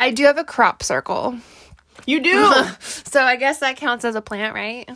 [0.00, 1.36] I do have a crop circle,
[2.06, 2.52] You do.
[2.80, 4.88] so I guess that counts as a plant, right?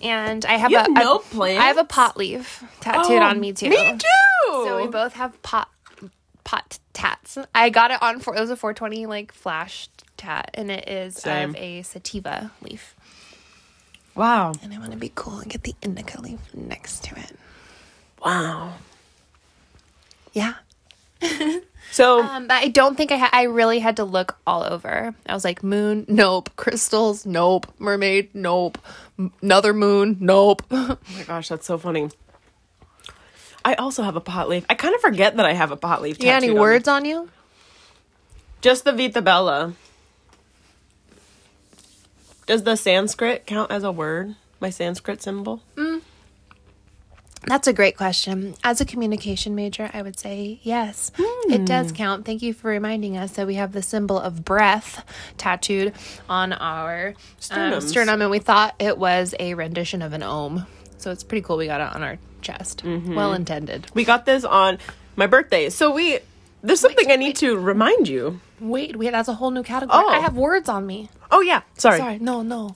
[0.00, 1.62] And I have a have I- no plants?
[1.62, 3.70] I have a pot leaf tattooed oh, on me too.
[3.70, 4.08] Me too.
[4.50, 5.70] So we both have pot
[6.44, 7.38] pot tats.
[7.54, 11.16] I got it on for it was a 420 like flash tat, and it is
[11.16, 11.50] Same.
[11.50, 12.93] of a sativa leaf.
[14.14, 14.52] Wow.
[14.62, 17.36] And I want to be cool and get the indica leaf next to it.
[18.24, 18.74] Wow.
[20.32, 20.54] Yeah.
[21.90, 25.14] So Um, but I don't think I ha- I really had to look all over.
[25.26, 26.50] I was like moon, nope.
[26.56, 27.72] Crystals, nope.
[27.78, 28.78] Mermaid, nope.
[29.16, 30.62] M- Another moon, nope.
[30.72, 32.08] Oh my gosh, that's so funny.
[33.64, 34.64] I also have a pot leaf.
[34.68, 36.18] I kind of forget that I have a pot leaf.
[36.18, 37.28] you got any tattooed on words on you?
[38.60, 39.74] Just the Vita Bella.
[42.46, 44.34] Does the Sanskrit count as a word?
[44.60, 45.62] My Sanskrit symbol?
[45.76, 46.02] Mm.
[47.46, 48.54] That's a great question.
[48.64, 51.12] As a communication major, I would say yes.
[51.18, 51.64] It hmm.
[51.66, 52.24] does count.
[52.24, 55.04] Thank you for reminding us that we have the symbol of breath
[55.36, 55.92] tattooed
[56.28, 57.14] on our
[57.50, 60.66] um, sternum, and we thought it was a rendition of an ohm.
[60.96, 61.58] So it's pretty cool.
[61.58, 62.82] We got it on our chest.
[62.82, 63.14] Mm-hmm.
[63.14, 63.86] Well intended.
[63.92, 64.78] We got this on
[65.16, 65.68] my birthday.
[65.68, 66.20] So we
[66.64, 68.40] there's something I need to remind you.
[68.60, 70.02] Wait, wait, that's a whole new category.
[70.04, 70.08] Oh.
[70.08, 71.08] I have words on me.
[71.30, 71.98] Oh yeah, sorry.
[71.98, 72.74] Sorry, no, no.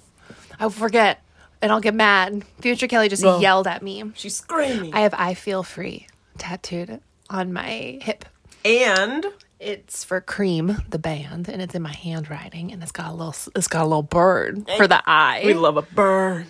[0.61, 1.23] I forget,
[1.63, 2.45] and I'll get mad.
[2.61, 3.41] Future Kelly just Well.
[3.41, 4.05] yelled at me.
[4.15, 4.95] She's screaming.
[4.95, 8.25] I have "I feel free" tattooed on my hip.
[8.65, 9.27] and
[9.61, 13.35] It's for Cream, the band, and it's in my handwriting, and it's got a little,
[13.57, 15.43] it's got a little bird for the eye.
[15.45, 16.47] we love a burn.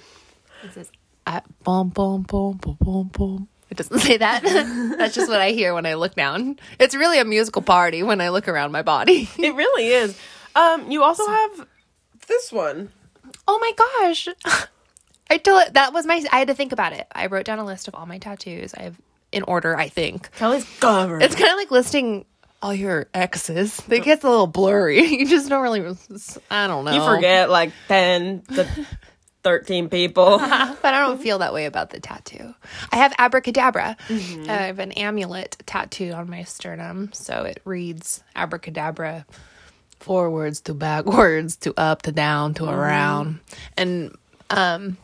[0.65, 0.91] It says,
[1.27, 3.49] I, boom, boom, boom, boom, boom, boom.
[3.71, 4.43] It doesn't say that.
[4.99, 6.59] That's just what I hear when I look down.
[6.79, 9.29] It's really a musical party when I look around my body.
[9.39, 10.19] it really is.
[10.55, 11.67] Um, you also have
[12.27, 12.91] this one.
[13.47, 14.29] Oh my gosh.
[15.31, 17.07] I told it that was my I had to think about it.
[17.13, 18.75] I wrote down a list of all my tattoos.
[18.75, 19.01] I have
[19.31, 20.31] in order, I think.
[20.33, 21.23] Kelly's covered.
[21.23, 22.25] It's kind of like listing
[22.63, 23.81] all your exes.
[23.89, 25.03] It gets a little blurry.
[25.19, 25.81] You just don't really
[26.51, 26.93] I don't know.
[26.93, 28.87] You forget like 10 the
[29.43, 30.39] 13 people.
[30.39, 32.55] but I don't feel that way about the tattoo.
[32.93, 33.97] I have abracadabra.
[34.09, 34.49] Mm-hmm.
[34.49, 37.11] Uh, I have an amulet tattoo on my sternum.
[37.13, 39.27] So it reads abracadabra
[40.01, 42.75] forwards to backwards to up to down to mm-hmm.
[42.75, 43.41] around.
[43.77, 44.17] And
[44.51, 44.97] um,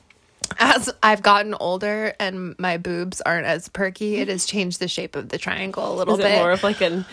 [0.59, 5.16] as I've gotten older and my boobs aren't as perky, it has changed the shape
[5.16, 6.38] of the triangle a little Is bit.
[6.38, 7.05] More of like an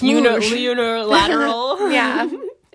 [0.00, 1.90] Uni- unilateral.
[1.90, 2.28] yeah.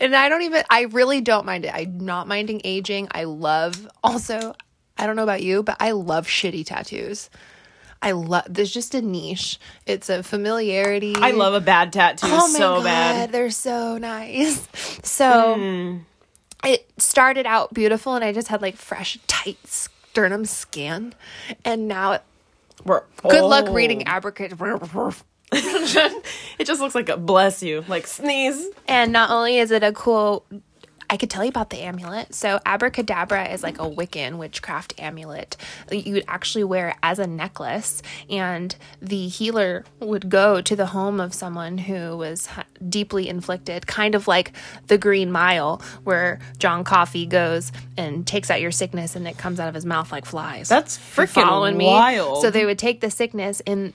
[0.03, 1.73] And I don't even, I really don't mind it.
[1.73, 3.07] I'm not minding aging.
[3.11, 4.53] I love, also,
[4.97, 7.29] I don't know about you, but I love shitty tattoos.
[8.01, 9.61] I love, there's just a niche.
[9.85, 11.15] It's a familiarity.
[11.15, 13.31] I love a bad tattoo Oh my so God, bad.
[13.31, 14.67] They're so nice.
[15.05, 15.97] So hmm.
[16.65, 21.13] it started out beautiful, and I just had like fresh, tight sternum skin.
[21.63, 22.19] And now,
[22.83, 25.13] We're good luck reading abracadabra.
[26.59, 28.69] it just looks like a bless you, like sneeze.
[28.87, 30.45] And not only is it a cool,
[31.09, 32.33] I could tell you about the amulet.
[32.33, 37.27] So, abracadabra is like a Wiccan witchcraft amulet that you would actually wear as a
[37.27, 42.49] necklace, and the healer would go to the home of someone who was
[42.89, 44.53] deeply inflicted, kind of like
[44.87, 49.59] the Green Mile, where John Coffey goes and takes out your sickness and it comes
[49.59, 50.67] out of his mouth like flies.
[50.67, 52.41] That's freaking wild.
[52.41, 53.93] So they would take the sickness in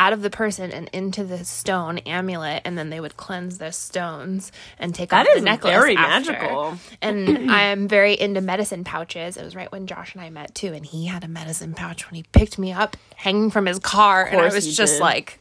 [0.00, 3.70] out of the person and into the stone amulet, and then they would cleanse the
[3.70, 5.72] stones and take That off the necklace.
[5.74, 6.32] very after.
[6.32, 6.78] magical.
[7.02, 9.36] And I'm very into medicine pouches.
[9.36, 12.06] It was right when Josh and I met too, and he had a medicine pouch
[12.10, 15.00] when he picked me up, hanging from his car, and I was just did.
[15.02, 15.38] like,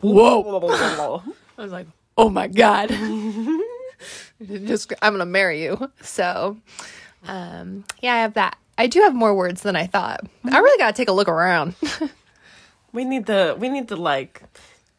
[0.00, 1.22] Whoa.
[1.58, 2.90] I was like, oh my god,
[4.66, 5.90] just I'm gonna marry you.
[6.00, 6.58] So,
[7.26, 8.56] um, yeah, I have that.
[8.78, 10.20] I do have more words than I thought.
[10.44, 11.74] I really gotta take a look around.
[12.94, 14.42] We need to we need to like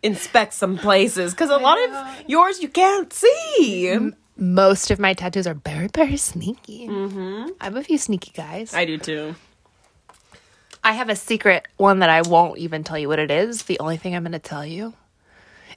[0.03, 3.89] inspect some places because a lot of yours you can't see.
[4.38, 6.88] most of my tattoos are very, very sneaky.
[6.88, 7.51] Mm-hmm.
[7.60, 8.73] I have a few sneaky guys.
[8.73, 9.36] I, I do too.
[10.84, 13.63] I have a secret one that I won't even tell you what it is.
[13.63, 14.93] The only thing I'm going to tell you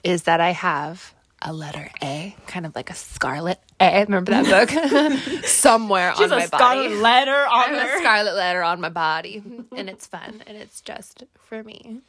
[0.04, 4.04] is that I have a letter A, kind of like a scarlet A.
[4.04, 5.44] Remember that book?
[5.44, 6.94] Somewhere on a my scarlet body.
[6.96, 7.98] letter I on have a her.
[7.98, 9.42] scarlet letter on my body,
[9.76, 12.00] and it's fun, and it's just for me.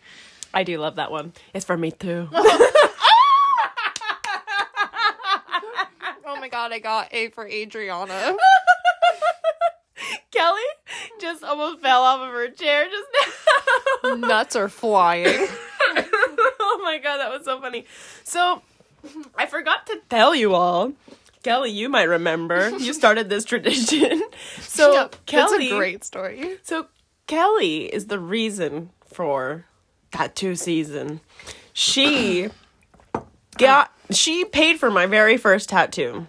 [0.54, 1.34] I do love that one.
[1.54, 2.28] It's for me too.
[6.32, 8.36] Oh my god, I got A for Adriana.
[10.32, 10.62] Kelly
[11.20, 13.08] just almost fell off of her chair just
[14.04, 14.16] now.
[14.16, 15.26] Nuts are flying.
[15.28, 17.86] oh my god, that was so funny.
[18.24, 18.62] So,
[19.36, 20.94] I forgot to tell you all
[21.44, 22.70] Kelly, you might remember.
[22.70, 24.22] You started this tradition.
[24.62, 26.58] So Yep, Kelly, that's a great story.
[26.64, 26.88] so
[27.28, 29.66] Kelly is the reason for
[30.12, 31.20] tattoo season.
[31.74, 32.48] She
[33.58, 36.28] got she paid for my very first tattoo.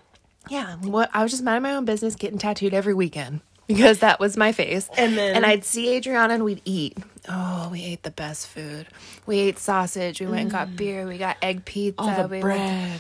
[0.49, 3.41] Yeah, what I was just minding my own business, getting tattooed every weekend
[3.75, 4.89] because that was my face.
[4.97, 6.99] And then- and I'd see Adriana and we'd eat.
[7.29, 8.87] Oh, we ate the best food.
[9.27, 10.21] We ate sausage.
[10.21, 10.77] We went and got mm.
[10.77, 11.07] beer.
[11.07, 12.03] We got egg pizza.
[12.03, 12.99] All the we bread.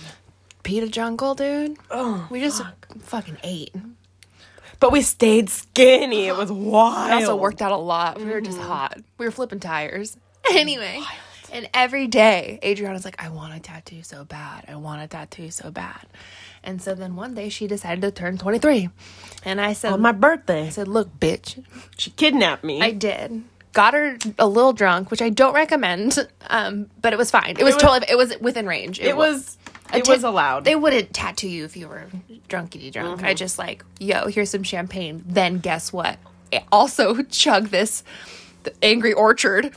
[0.62, 1.76] Pita Jungle, dude.
[1.90, 2.62] Oh, We just
[3.00, 3.74] fucking ate.
[4.78, 6.26] but we stayed skinny.
[6.26, 7.08] It was wild.
[7.08, 8.18] We also worked out a lot.
[8.18, 8.62] We were just mm.
[8.62, 8.98] hot.
[9.18, 10.16] We were flipping tires.
[10.50, 11.00] Anyway,
[11.52, 14.64] and every day, Adriana's like, I want a tattoo so bad.
[14.68, 16.06] I want a tattoo so bad.
[16.62, 18.90] And so then one day she decided to turn 23.
[19.44, 20.66] And I said, on my birthday.
[20.66, 21.64] I said, look, bitch.
[21.96, 22.80] She kidnapped me.
[22.80, 23.44] I did.
[23.72, 26.28] Got her a little drunk, which I don't recommend.
[26.48, 27.56] Um, but it was fine.
[27.58, 29.00] It was, was- totally, it was within range.
[29.00, 29.56] it was
[29.94, 30.64] it ta- was allowed.
[30.64, 32.06] They wouldn't tattoo you if you were
[32.48, 33.22] drunkity drunk.
[33.22, 35.24] I just like, yo, here's some champagne.
[35.26, 36.18] Then guess what?
[36.52, 38.02] I also chug this
[38.62, 39.74] the Angry Orchard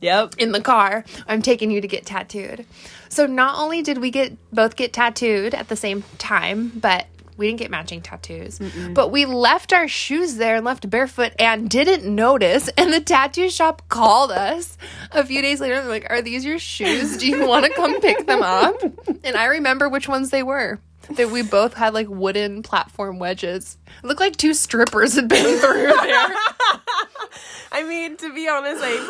[0.00, 0.34] yep.
[0.38, 1.04] in the car.
[1.28, 2.64] I'm taking you to get tattooed.
[3.12, 7.04] So not only did we get both get tattooed at the same time, but
[7.36, 8.58] we didn't get matching tattoos.
[8.94, 12.70] But we left our shoes there and left barefoot and didn't notice.
[12.78, 14.78] And the tattoo shop called us
[15.10, 15.74] a few days later.
[15.74, 17.18] They're like, "Are these your shoes?
[17.18, 18.80] Do you want to come pick them up?"
[19.24, 20.80] And I remember which ones they were.
[21.10, 23.76] That we both had like wooden platform wedges.
[24.02, 25.94] It looked like two strippers had been through there.
[27.72, 29.00] I mean, to be honest, like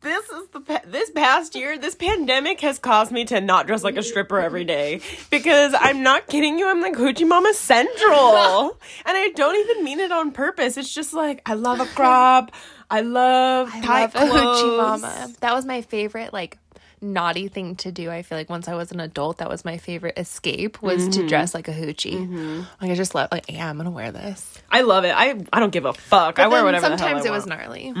[0.00, 3.96] this is the this past year, this pandemic has caused me to not dress like
[3.96, 6.68] a stripper every day because I'm not kidding you.
[6.68, 10.76] I'm like Hoochie Mama Central, and I don't even mean it on purpose.
[10.76, 12.52] It's just like I love a crop.
[12.90, 14.62] I love I tight love clothes.
[14.62, 15.32] hoochie mama.
[15.40, 16.58] That was my favorite, like
[17.00, 18.10] naughty thing to do.
[18.10, 21.10] I feel like once I was an adult, that was my favorite escape was Mm-hmm.
[21.22, 22.64] to dress like a hoochie.
[22.80, 24.62] Like I just love, like yeah, I'm gonna wear this.
[24.70, 25.12] I love it.
[25.14, 26.38] I I don't give a fuck.
[26.38, 26.86] I wear whatever.
[26.86, 27.92] Sometimes it was gnarly.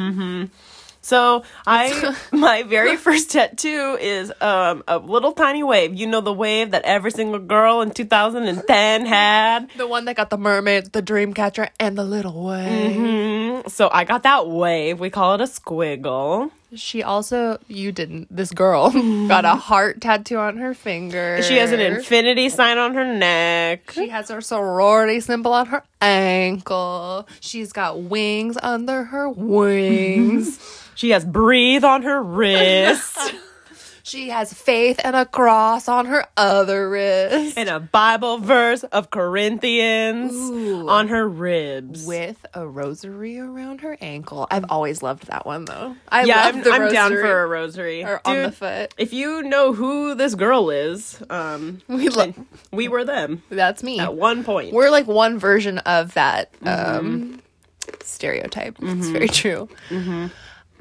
[1.00, 5.94] So I my very first tattoo is um a little tiny wave.
[5.94, 9.68] You know the wave that every single girl in 2010 had.
[9.76, 13.62] The one that got the mermaid, the dream catcher, and the little way.
[13.68, 15.00] So I got that wave.
[15.00, 16.50] We call it a squiggle.
[16.74, 18.34] She also, you didn't.
[18.34, 18.90] This girl
[19.28, 21.42] got a heart tattoo on her finger.
[21.42, 23.90] She has an infinity sign on her neck.
[23.92, 27.26] She has her sorority symbol on her ankle.
[27.40, 30.58] She's got wings under her wings.
[30.98, 33.16] She has breathe on her wrist
[34.08, 37.58] She has faith and a cross on her other wrist.
[37.58, 40.88] and a Bible verse of Corinthians Ooh.
[40.88, 42.06] on her ribs.
[42.06, 44.46] With a rosary around her ankle.
[44.50, 45.94] I've always loved that one though.
[46.08, 48.02] I yeah, love I'm, the I'm down for a rosary.
[48.04, 48.94] or on the foot.
[48.96, 52.34] if you know who this girl is, um, We love
[52.72, 53.98] we were them that's me.
[54.00, 54.72] at one point.
[54.72, 57.06] We're like one version of that Mm-hmm.
[57.06, 57.42] um,
[58.02, 58.76] stereotype.
[58.80, 59.68] It's very true.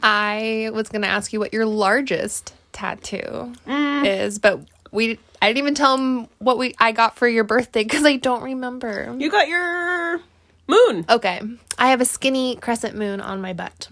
[0.02, 4.06] I was going to ask you what your largest tattoo Mm.
[4.06, 4.60] is, but
[4.92, 8.16] we I didn't even tell him what we I got for your birthday because I
[8.18, 9.16] don't remember.
[9.18, 10.22] You got your
[10.68, 11.06] moon.
[11.10, 11.42] Okay,
[11.78, 13.90] I have a skinny crescent moon on my butt.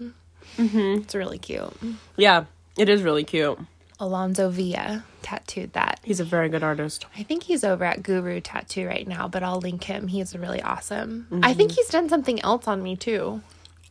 [0.56, 1.02] Mm-hmm.
[1.02, 1.72] It's really cute.
[2.16, 2.44] Yeah,
[2.78, 3.58] it is really cute.
[3.98, 6.00] Alonzo Villa tattooed that.
[6.04, 7.06] He's a very good artist.
[7.16, 10.08] I think he's over at Guru Tattoo right now, but I'll link him.
[10.08, 11.26] He's really awesome.
[11.42, 13.40] I think he's done something else on me too.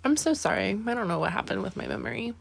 [0.04, 0.80] I'm so sorry.
[0.86, 2.34] I don't know what happened with my memory.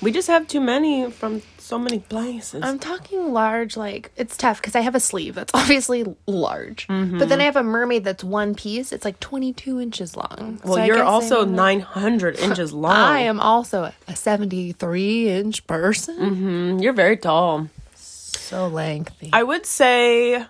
[0.00, 2.62] We just have too many from so many places.
[2.64, 7.28] I'm talking large, like it's tough because I have a sleeve that's obviously large, but
[7.28, 8.90] then I have a mermaid that's one piece.
[8.92, 10.60] It's like 22 inches long.
[10.64, 12.92] well, So you're also I'm- 900 inches long.
[12.96, 16.16] I am also a 73 inch person.
[16.18, 17.68] Mm, You're very tall.
[17.94, 19.28] So lengthy.
[19.32, 20.44] I would say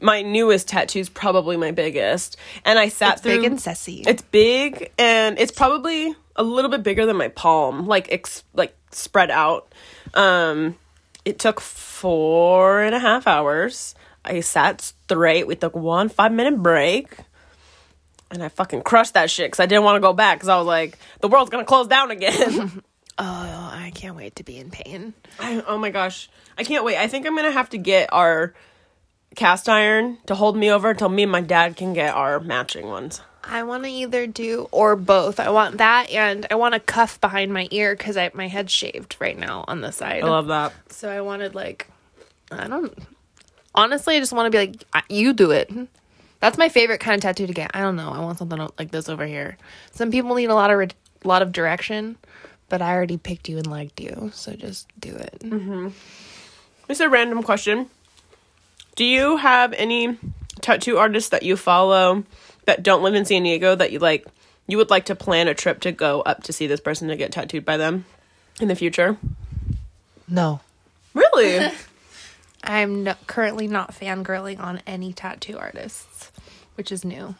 [0.00, 3.36] my newest tattoo is probably my biggest, and I sat it's through.
[3.36, 4.02] big and sassy.
[4.06, 8.74] it's big, and it's probably a little bit bigger than my palm, like ex- like
[8.92, 9.70] spread out.
[10.14, 10.76] Um,
[11.24, 13.94] it took four and a half hours.
[14.24, 15.46] I sat straight.
[15.46, 17.16] We took one five minute break.
[18.30, 20.58] And I fucking crushed that shit because I didn't want to go back because I
[20.58, 22.82] was like, the world's gonna close down again.
[23.18, 25.14] oh, I can't wait to be in pain.
[25.38, 26.28] I, oh my gosh.
[26.58, 26.98] I can't wait.
[26.98, 28.52] I think I'm gonna have to get our
[29.34, 32.86] cast iron to hold me over until me and my dad can get our matching
[32.86, 33.22] ones.
[33.48, 35.40] I want to either do or both.
[35.40, 38.72] I want that and I want a cuff behind my ear because I my head's
[38.72, 40.22] shaved right now on the side.
[40.22, 40.72] I love that.
[40.92, 41.88] so I wanted like
[42.52, 42.96] I don't
[43.74, 45.70] honestly I just want to be like you do it.
[46.40, 47.70] That's my favorite kind of tattoo to get.
[47.74, 48.10] I don't know.
[48.10, 49.56] I want something like this over here.
[49.92, 50.88] Some people need a lot of re-
[51.24, 52.16] lot of direction,
[52.68, 55.38] but I already picked you and liked you, so just do it.
[55.40, 55.92] Mhm.
[56.86, 57.90] Just a random question.
[58.94, 60.16] Do you have any
[60.60, 62.24] tattoo artists that you follow
[62.68, 64.26] that don't live in San Diego that you like
[64.66, 67.16] you would like to plan a trip to go up to see this person to
[67.16, 68.04] get tattooed by them
[68.60, 69.16] in the future?
[70.28, 70.60] No.
[71.14, 71.70] Really?
[72.62, 76.30] I'm no, currently not fangirling on any tattoo artists,
[76.74, 77.34] which is new.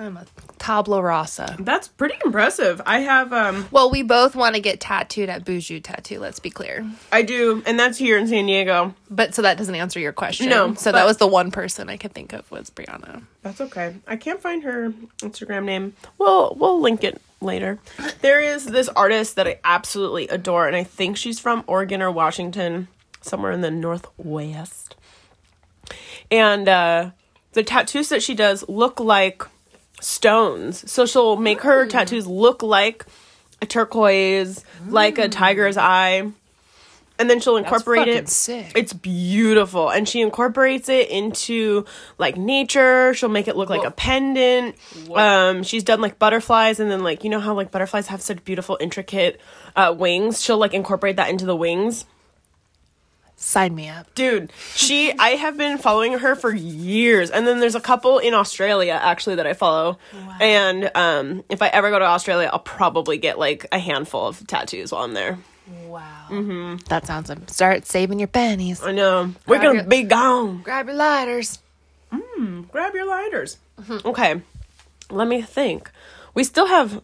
[0.00, 0.24] I'm a
[0.58, 1.56] tabla rasa.
[1.58, 2.80] That's pretty impressive.
[2.86, 6.48] I have um Well, we both want to get tattooed at Buju Tattoo, let's be
[6.48, 6.90] clear.
[7.12, 8.94] I do and that's here in San Diego.
[9.10, 10.48] But so that doesn't answer your question.
[10.48, 13.24] No, So that was the one person I could think of was Brianna.
[13.42, 13.96] That's okay.
[14.06, 15.94] I can't find her Instagram name.
[16.16, 17.78] We'll we'll link it later.
[18.22, 22.10] There is this artist that I absolutely adore, and I think she's from Oregon or
[22.10, 22.88] Washington,
[23.20, 24.94] somewhere in the northwest.
[26.30, 27.10] And uh,
[27.52, 29.42] the tattoos that she does look like
[30.00, 30.90] stones.
[30.90, 33.06] So she'll make her tattoos look like
[33.62, 36.30] a turquoise, like a tiger's eye.
[37.18, 38.28] And then she'll incorporate fucking it.
[38.30, 38.72] sick.
[38.74, 39.90] It's beautiful.
[39.90, 41.84] And she incorporates it into
[42.16, 43.12] like nature.
[43.12, 44.74] She'll make it look like a pendant.
[45.14, 48.42] Um, she's done like butterflies and then like you know how like butterflies have such
[48.46, 49.38] beautiful intricate
[49.76, 50.40] uh, wings.
[50.40, 52.06] She'll like incorporate that into the wings.
[53.42, 54.14] Sign me up.
[54.14, 57.30] Dude, she I have been following her for years.
[57.30, 59.98] And then there's a couple in Australia actually that I follow.
[60.12, 60.36] Wow.
[60.42, 64.46] And um if I ever go to Australia, I'll probably get like a handful of
[64.46, 65.38] tattoos while I'm there.
[65.86, 66.26] Wow.
[66.28, 66.84] Mm-hmm.
[66.90, 68.82] That sounds like start saving your pennies.
[68.82, 69.32] I know.
[69.46, 70.60] We're gonna be gone.
[70.60, 71.60] Grab your lighters.
[72.70, 73.56] grab your lighters.
[74.04, 74.42] Okay,
[75.10, 75.90] let me think.
[76.34, 77.00] We still have.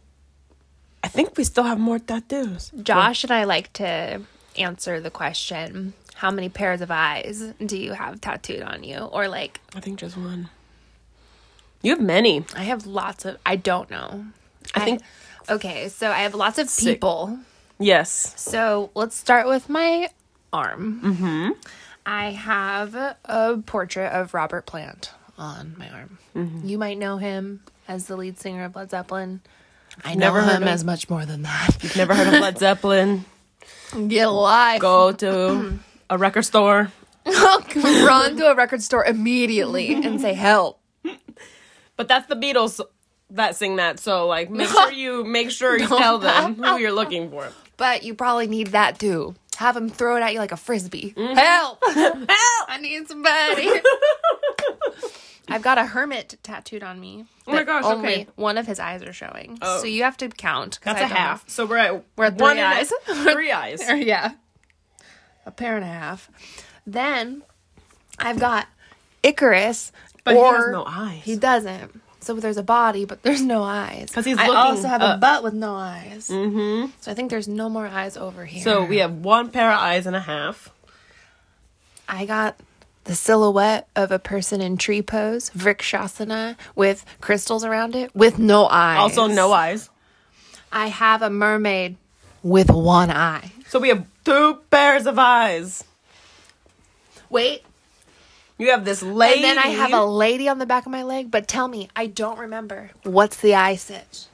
[1.03, 2.72] I think we still have more tattoos.
[2.82, 4.20] Josh and I like to
[4.59, 8.99] answer the question how many pairs of eyes do you have tattooed on you?
[8.99, 10.49] Or like, I think just one.
[11.83, 12.45] You have many.
[12.57, 14.25] I have lots of, I don't know.
[14.75, 15.03] I think-
[15.49, 16.95] okay, so I have lots of Sick.
[16.97, 17.39] people.
[17.79, 18.33] Yes.
[18.37, 20.09] So let's start with my
[20.53, 21.01] arm.
[21.05, 21.49] Mm-hmm.
[22.07, 26.19] I have a portrait of Robert Plant on my arm.
[26.35, 26.67] Mm-hmm.
[26.67, 29.41] You might know him as the lead singer of Led Zeppelin.
[30.05, 31.77] I never know heard him of- as much more than that.
[31.83, 33.25] You've never heard of Led Zeppelin.
[34.09, 34.81] Get a life.
[34.81, 35.79] Go to
[36.11, 36.92] a record store.
[37.26, 40.80] Run to a record store immediately and say help.
[41.96, 42.80] But that's the Beatles
[43.30, 43.98] that sing that.
[43.98, 47.48] So like, make sure you make sure you tell them who you're looking for.
[47.76, 49.34] But you probably need that too.
[49.57, 51.14] Have them throw it at you like a frisbee.
[51.16, 51.34] Mm-hmm.
[51.34, 51.82] Help!
[51.84, 52.28] Help!
[52.28, 53.70] I need somebody.
[55.48, 57.24] I've got a hermit tattooed on me.
[57.46, 58.26] Oh my gosh, Only okay.
[58.34, 59.59] one of his eyes are showing.
[59.62, 59.78] Oh.
[59.80, 60.80] So you have to count.
[60.82, 61.16] That's I a don't know.
[61.16, 61.48] half.
[61.48, 62.92] So we're at We're at three eyes.
[63.32, 63.82] three eyes.
[63.88, 64.32] Yeah.
[65.47, 66.28] A pair and a half.
[66.86, 67.42] Then
[68.18, 68.66] I've got
[69.22, 69.92] Icarus.
[70.24, 71.22] But he has no eyes.
[71.22, 72.01] He doesn't.
[72.20, 74.09] So there's a body, but there's no eyes.
[74.09, 75.18] Because he's I also have up.
[75.18, 76.28] a butt with no eyes.
[76.28, 76.90] Mm-hmm.
[77.01, 78.64] So I think there's no more eyes over here.
[78.64, 80.72] So we have one pair of eyes and a half.
[82.09, 82.59] I got
[83.05, 88.66] the silhouette of a person in tree pose, Vrikshasana, with crystals around it, with no
[88.66, 88.99] eyes.
[88.99, 89.88] Also, no eyes.
[90.72, 91.97] I have a mermaid
[92.42, 93.53] with one eye.
[93.68, 95.85] So we have two pairs of eyes.
[97.31, 97.62] Wait,
[98.59, 99.37] You have this lady.
[99.37, 101.31] and then I have a lady on the back of my leg.
[101.31, 102.91] But tell me, I don't remember.
[103.03, 104.27] What's the eye stitch?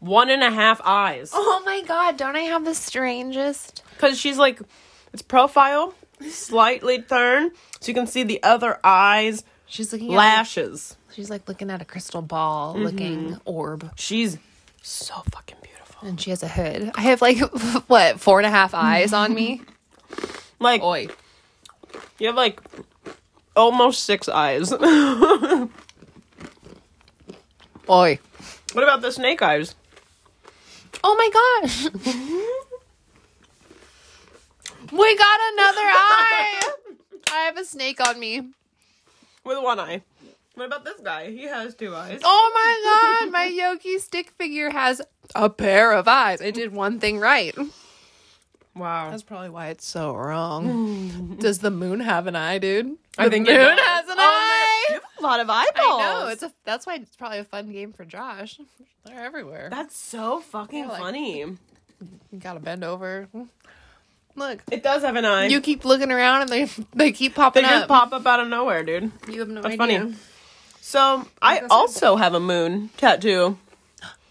[0.00, 1.30] one and a half eyes.
[1.34, 2.16] Oh my god!
[2.16, 3.82] Don't I have the strangest?
[3.94, 4.60] Because she's like,
[5.12, 5.94] it's profile,
[6.30, 10.12] slightly turned, so you can see the other eyes, She's looking.
[10.12, 10.96] At lashes.
[11.12, 13.38] she's like looking at a crystal ball looking mm-hmm.
[13.44, 14.38] orb, She's
[14.82, 15.77] so fucking beautiful.
[16.02, 16.90] And she has a hood.
[16.94, 17.38] I have like
[17.88, 19.62] what four and a half eyes on me.
[20.60, 21.06] Like, Oi.
[22.18, 22.60] you have like
[23.54, 24.72] almost six eyes.
[24.72, 25.68] Oi.
[27.88, 28.18] What Oi.
[28.82, 29.76] about the snake eyes?
[31.04, 31.30] Oh my
[31.62, 31.84] gosh.
[34.90, 36.60] we got another eye.
[37.30, 38.48] I have a snake on me.
[39.44, 40.02] With one eye.
[40.56, 41.30] What about this guy?
[41.30, 42.18] He has two eyes.
[42.24, 45.00] Oh my god, my Yoki stick figure has
[45.34, 46.40] a pair of eyes.
[46.42, 47.54] I did one thing right.
[48.74, 49.10] Wow.
[49.10, 51.36] That's probably why it's so wrong.
[51.40, 52.96] Does the moon have an eye, dude?
[53.16, 53.80] I The think it moon does.
[53.80, 54.86] has an Oh, eye.
[54.90, 56.02] You have a lot of eyeballs.
[56.02, 56.28] I know.
[56.28, 58.60] It's a that's why it's probably a fun game for Josh.
[59.04, 59.68] They're everywhere.
[59.70, 61.38] That's so fucking Yeah, like- funny.
[61.40, 61.58] you
[62.38, 63.28] gotta bend over.
[64.36, 64.60] Look.
[64.70, 65.46] It does have an eye.
[65.48, 66.64] You keep looking around and they
[66.94, 67.88] they keep they popping just up.
[67.88, 69.10] pop up out of nowhere, dude.
[69.28, 69.98] You have no That's idea.
[70.00, 70.14] funny.
[70.80, 73.58] So I also have a moon tattoo.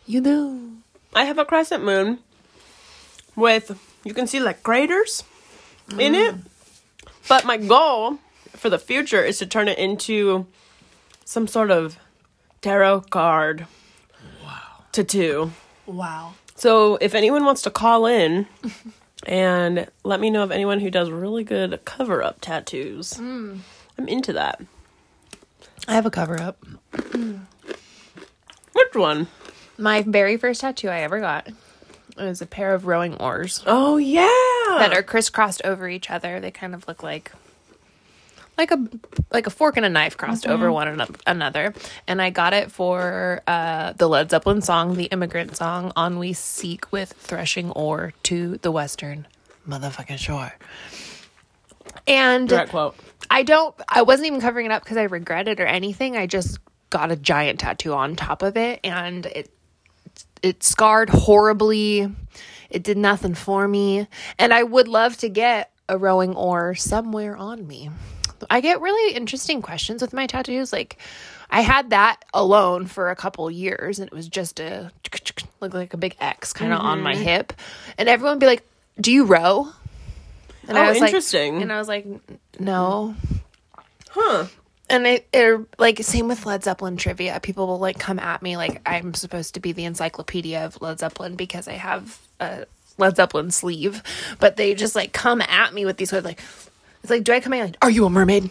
[0.06, 0.77] You do.
[1.14, 2.20] I have a crescent moon
[3.36, 5.24] with you can see like craters
[5.98, 6.36] in it.
[7.28, 8.20] But my goal
[8.54, 10.48] for the future is to turn it into
[11.26, 11.98] some sort of
[12.62, 13.68] tarot card
[14.92, 15.52] tattoo.
[15.86, 16.36] Wow.
[16.56, 18.48] So if anyone wants to call in
[19.28, 23.60] and let me know of anyone who does really good cover up tattoos, mm.
[23.98, 24.62] I'm into that.
[25.88, 26.58] I have a cover up.
[28.74, 29.28] Which one?
[29.78, 31.48] My very first tattoo I ever got
[32.18, 34.28] was a pair of rowing oars Oh yeah.
[34.80, 36.40] that are crisscrossed over each other.
[36.40, 37.32] They kind of look like
[38.58, 38.88] like a
[39.32, 41.76] like a fork and a knife crossed over one ano- another.
[42.08, 46.34] And I got it for uh, the Led Zeppelin song, the immigrant song, "On We
[46.34, 49.28] Seek with Threshing Oar to the Western
[49.70, 50.54] Motherfucking Shore."
[52.08, 52.96] And direct quote.
[53.30, 56.18] I don't I wasn't even covering it up because I regret it or anything.
[56.18, 56.58] I just
[56.90, 59.52] got a giant tattoo on top of it and it
[60.44, 62.12] it scarred horribly.
[62.70, 64.08] It did nothing for me.
[64.38, 67.90] And I would love to get a rowing oar somewhere on me.
[68.50, 70.72] I get really interesting questions with my tattoos.
[70.72, 70.98] Like
[71.50, 74.92] I had that alone for a couple years and it was just a
[75.62, 77.24] look like a big X kind of on my mm-hmm.
[77.24, 77.54] hip.
[77.98, 78.64] And everyone would be like,
[79.00, 79.70] "Do you row?"
[80.68, 81.62] And Oh, like- interesting.
[81.62, 82.06] and I was like,
[82.60, 83.16] "No."
[84.10, 84.46] Huh.
[84.90, 87.40] And it, it like same with Led Zeppelin trivia.
[87.40, 91.00] People will like come at me like I'm supposed to be the encyclopedia of Led
[91.00, 92.66] Zeppelin because I have a
[92.98, 94.02] Led Zeppelin sleeve,
[94.40, 96.40] but they just like come at me with these words like
[97.04, 98.50] it's like do I come in like Are you a mermaid?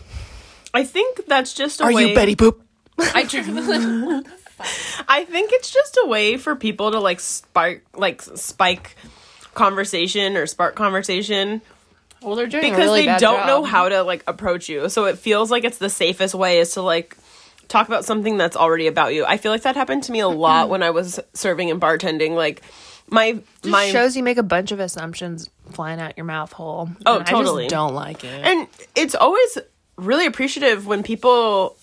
[0.74, 2.08] I think that's just a Are way.
[2.10, 2.60] you Betty Boop?
[2.98, 3.22] I
[5.08, 8.96] I think it's just a way for people to like spark like spike
[9.54, 11.62] conversation or spark conversation
[12.22, 13.46] Well, they're doing because really they don't job.
[13.46, 14.88] know how to like approach you.
[14.88, 17.16] So it feels like it's the safest way is to like
[17.68, 19.24] talk about something that's already about you.
[19.26, 22.34] I feel like that happened to me a lot when I was serving and bartending.
[22.34, 22.62] Like
[23.08, 26.90] my It my shows you make a bunch of assumptions flying out your mouth hole.
[27.04, 27.64] Oh, and totally.
[27.64, 28.44] I just don't like it.
[28.44, 29.58] and it's always
[29.96, 31.76] really appreciative when people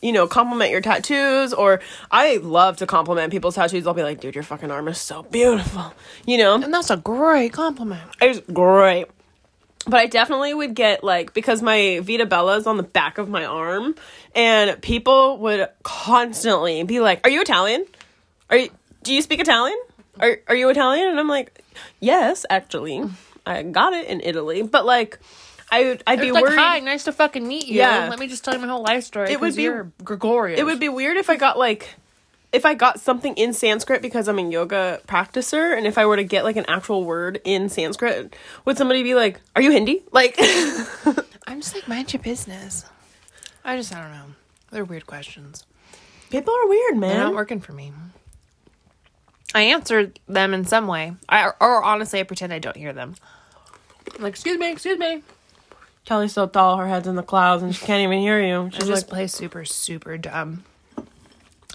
[0.00, 1.80] you know compliment your tattoos or
[2.10, 5.22] i love to compliment people's tattoos i'll be like dude your fucking arm is so
[5.22, 5.94] beautiful
[6.26, 8.02] you know and that's a great compliment.
[8.20, 9.06] it's great
[9.84, 13.28] but i definitely would get like because my vita bella is on the back of
[13.28, 13.94] my arm
[14.34, 17.84] and people would constantly be like are you italian
[18.50, 18.70] are you
[19.02, 19.76] do you speak italian
[20.20, 21.62] are, are you italian and i'm like
[22.00, 23.02] yes actually
[23.46, 25.18] i got it in italy but like
[25.74, 26.58] I would, I'd be like, worried.
[26.58, 27.78] hi, nice to fucking meet you.
[27.78, 28.08] Yeah.
[28.10, 29.32] Let me just tell you my whole life story.
[29.32, 30.60] It would be- you're Gregorius.
[30.60, 31.94] It would be weird if I got like
[32.52, 36.16] if I got something in Sanskrit because I'm a yoga practicer and if I were
[36.16, 38.34] to get like an actual word in Sanskrit,
[38.64, 40.36] would somebody be like, "Are you Hindi?" Like
[41.46, 42.84] I'm just like, mind your business.
[43.64, 44.34] I just, I don't know.
[44.70, 45.64] They're weird questions.
[46.30, 47.10] people are weird, man.
[47.10, 47.92] They're not working for me.
[49.54, 51.14] I answer them in some way.
[51.28, 53.14] I, or honestly, I pretend I don't hear them.
[54.16, 55.22] I'm like, excuse me, excuse me.
[56.04, 58.62] Kelly's so tall, her head's in the clouds and she can't even hear you.
[58.62, 60.64] I She's just like, play super, super dumb.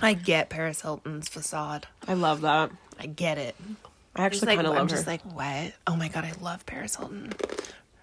[0.01, 1.87] I get Paris Hilton's facade.
[2.07, 2.71] I love that.
[2.99, 3.55] I get it.
[4.15, 5.73] I actually like, kind of love I'm love just like, what?
[5.85, 7.33] Oh my god, I love Paris Hilton.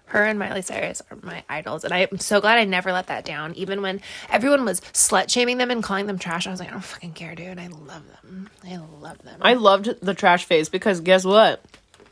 [0.07, 3.25] Her and Miley Cyrus are my idols, and I'm so glad I never let that
[3.25, 3.53] down.
[3.55, 6.71] Even when everyone was slut shaming them and calling them trash, I was like, I
[6.71, 7.59] don't fucking care, dude.
[7.59, 8.49] I love them.
[8.63, 9.39] I love them.
[9.41, 11.63] I loved the trash phase because guess what?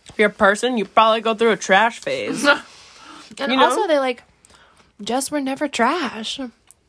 [0.10, 2.44] If you're a person, you probably go through a trash phase.
[3.40, 3.70] and you know?
[3.70, 4.24] also, they like
[5.02, 6.40] just were never trash.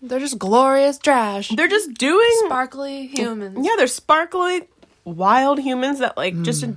[0.09, 3.59] They're just glorious trash, They're just doing sparkly humans.
[3.66, 4.68] Yeah, they're sparkly,
[5.05, 6.76] wild humans that like just mm.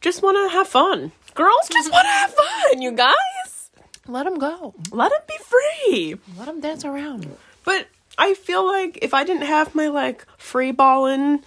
[0.00, 1.12] just want to have fun.
[1.34, 3.70] Girls just want to have fun, you guys.
[4.08, 4.74] Let them go.
[4.90, 6.14] Let them be free.
[6.38, 7.28] Let them dance around.
[7.64, 11.42] But I feel like if I didn't have my like free balling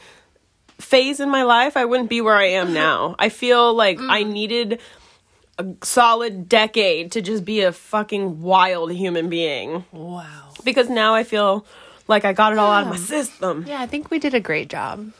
[0.77, 3.15] phase in my life, I wouldn't be where I am now.
[3.17, 4.31] I feel like I mm.
[4.31, 4.79] needed
[5.57, 10.48] a solid decade to just be a fucking wild human being Wow.
[10.63, 11.65] Because now I feel
[12.07, 13.65] like I got it all out of my system.
[13.67, 15.11] Yeah, I think we did a great job.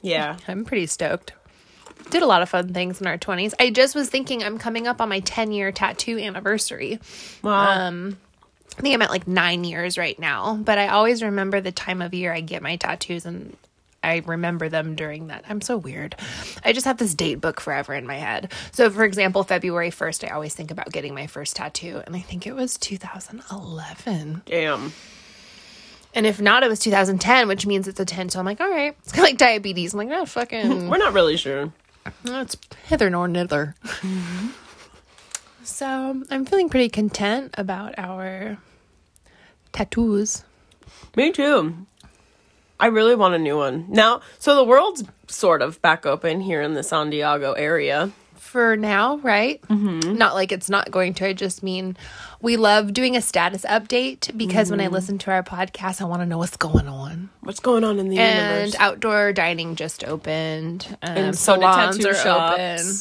[0.00, 0.36] Yeah.
[0.48, 1.32] I'm pretty stoked.
[2.10, 3.54] Did a lot of fun things in our 20s.
[3.60, 6.98] I just was thinking I'm coming up on my 10 year tattoo anniversary.
[7.42, 7.86] Wow.
[7.86, 8.18] Um,
[8.78, 12.02] I think I'm at like nine years right now, but I always remember the time
[12.02, 13.56] of year I get my tattoos and
[14.02, 15.44] I remember them during that.
[15.48, 16.16] I'm so weird.
[16.64, 18.52] I just have this date book forever in my head.
[18.72, 22.20] So, for example, February 1st, I always think about getting my first tattoo, and I
[22.20, 24.42] think it was 2011.
[24.44, 24.92] Damn.
[26.14, 28.28] And if not, it was 2010, which means it's a 10.
[28.30, 28.96] So I'm like, all right.
[29.02, 29.94] It's kind of like diabetes.
[29.94, 30.88] I'm like, oh, fucking.
[30.90, 31.72] We're not really sure.
[32.24, 33.74] It's hither nor nither.
[35.62, 38.58] so I'm feeling pretty content about our
[39.72, 40.44] tattoos.
[41.16, 41.86] Me too.
[42.82, 43.86] I really want a new one.
[43.88, 48.10] Now, so the world's sort of back open here in the San Diego area.
[48.34, 49.62] For now, right?
[49.68, 50.14] Mm-hmm.
[50.18, 51.28] Not like it's not going to.
[51.28, 51.96] I just mean
[52.42, 56.22] we love doing a status update because when I listen to our podcast, I want
[56.22, 57.30] to know what's going on.
[57.40, 58.74] What's going on in the And universe?
[58.74, 60.86] And outdoor dining just opened.
[61.02, 62.52] Um, And so salons tattoo are shops.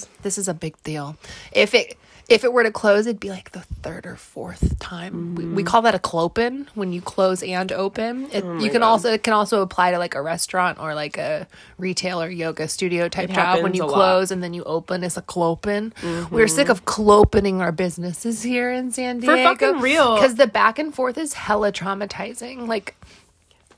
[0.04, 0.10] open.
[0.22, 1.18] This is a big deal.
[1.52, 1.98] If it
[2.32, 5.36] if it were to close, it'd be like the third or fourth time.
[5.36, 5.68] We, we mm-hmm.
[5.68, 8.30] call that a clopen when you close and open.
[8.32, 11.18] It, oh you can also it can also apply to like a restaurant or like
[11.18, 13.62] a retail or yoga studio type It job.
[13.62, 13.94] When you a lot.
[13.94, 15.94] close and then you open, it's a clopen.
[16.02, 16.34] Mm-hmm.
[16.34, 19.36] We're sick of clopening our businesses here in San Diego.
[19.36, 20.16] For fucking real.
[20.16, 22.68] because the back and forth is hella traumatizing.
[22.68, 22.96] Like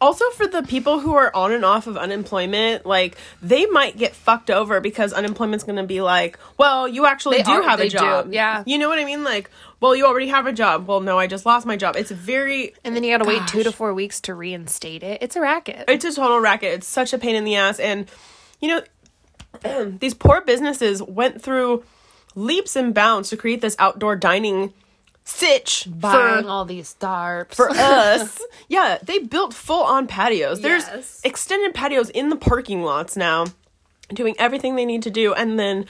[0.04, 4.14] also for the people who are on and off of unemployment like they might get
[4.14, 7.80] fucked over because unemployment's going to be like well you actually They do are- have
[7.80, 8.34] they a do, job.
[8.34, 8.64] yeah.
[8.66, 9.24] you know what i mean?
[9.24, 9.50] Like
[9.80, 10.88] well you already have a job.
[10.88, 11.96] Well no i just lost my job.
[11.96, 15.24] It's very and then you got to wait two to four weeks to reinstate it.
[15.24, 15.86] It's a racket.
[15.88, 16.74] it's a total racket.
[16.74, 17.80] It's such a pain in the ass.
[17.80, 18.10] And
[18.62, 18.68] you
[19.64, 21.84] know these poor businesses went through
[22.36, 24.74] leaps and bounds to create this outdoor dining
[25.24, 28.42] sitch Buying for all these tarps for us.
[28.68, 30.62] Yeah, they built full on patios.
[30.62, 31.22] There's Yes.
[31.24, 33.46] extended patios in the parking lots now,
[34.14, 35.34] doing everything they need to do.
[35.34, 35.86] And then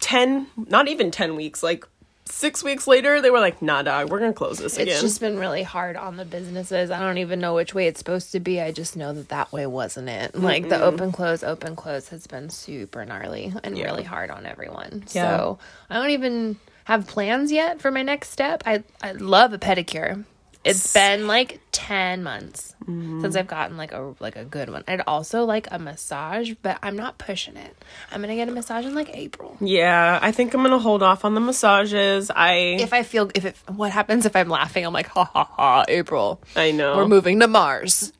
[0.00, 1.86] 10, not even 10 weeks, like
[2.28, 4.88] six weeks later, they were like, nah, dog, we're going to close this again.
[4.88, 6.90] It's just been really hard on the businesses.
[6.90, 8.60] I don't even know which way it's supposed to be.
[8.60, 10.34] I just know that that way wasn't it.
[10.34, 15.04] Like the open close, open close has been super gnarly and really hard on everyone.
[15.12, 15.36] Yeah.
[15.36, 15.58] So
[15.88, 16.56] I don't even
[16.86, 18.62] have plans yet for my next step.
[18.66, 20.24] I I love a pedicure.
[20.64, 24.82] It's been like ten months since I've gotten like a like a good one.
[24.88, 27.76] I'd also like a massage, but I'm not pushing it.
[28.10, 29.56] I'm gonna get a massage in like April.
[29.60, 32.32] yeah, I think I'm going to hold off on the massages.
[32.34, 35.44] I If I feel if it what happens if I'm laughing, I'm like ha ha
[35.44, 36.40] ha April.
[36.56, 36.96] I know.
[36.96, 38.12] We're moving to Mars.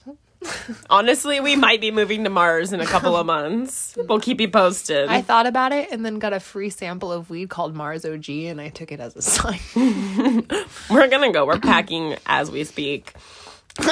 [0.90, 3.94] Honestly, we might be moving to Mars in a couple of months.
[4.08, 5.08] We'll keep you posted.
[5.08, 8.28] I thought about it and then got a free sample of weed called Mars OG
[8.28, 9.58] and I took it as a sign.
[10.90, 11.46] We're gonna go.
[11.46, 13.12] We're packing as we speak.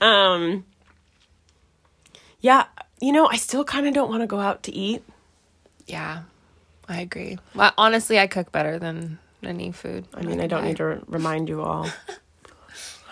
[0.00, 0.64] um
[2.40, 2.64] Yeah,
[3.00, 5.02] you know, I still kind of don't want to go out to eat.
[5.86, 6.22] yeah,
[6.88, 7.38] I agree.
[7.54, 10.06] Well, honestly, I cook better than any food.
[10.14, 11.88] I mean, I don't need to remind you all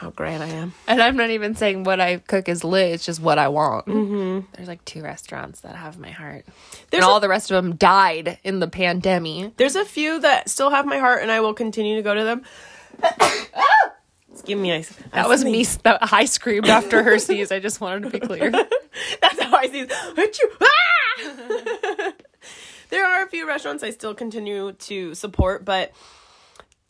[0.00, 0.72] how great I am.
[0.88, 2.92] And I'm not even saying what I cook is lit.
[2.92, 3.84] It's just what I want.
[3.84, 4.46] Mm-hmm.
[4.54, 6.46] There's like two restaurants that have my heart.
[6.88, 9.58] There's and a- all the rest of them died in the pandemic.
[9.58, 12.24] There's a few that still have my heart, and I will continue to go to
[12.24, 12.42] them.
[14.32, 15.64] Excuse me, I, That was me.
[15.82, 17.52] That I screamed after her sneeze.
[17.52, 18.50] I just wanted to be clear.
[19.20, 19.84] That's how I see.
[19.84, 20.62] Achoo!
[20.62, 22.12] Ah!
[22.88, 25.92] there are a few restaurants I still continue to support, but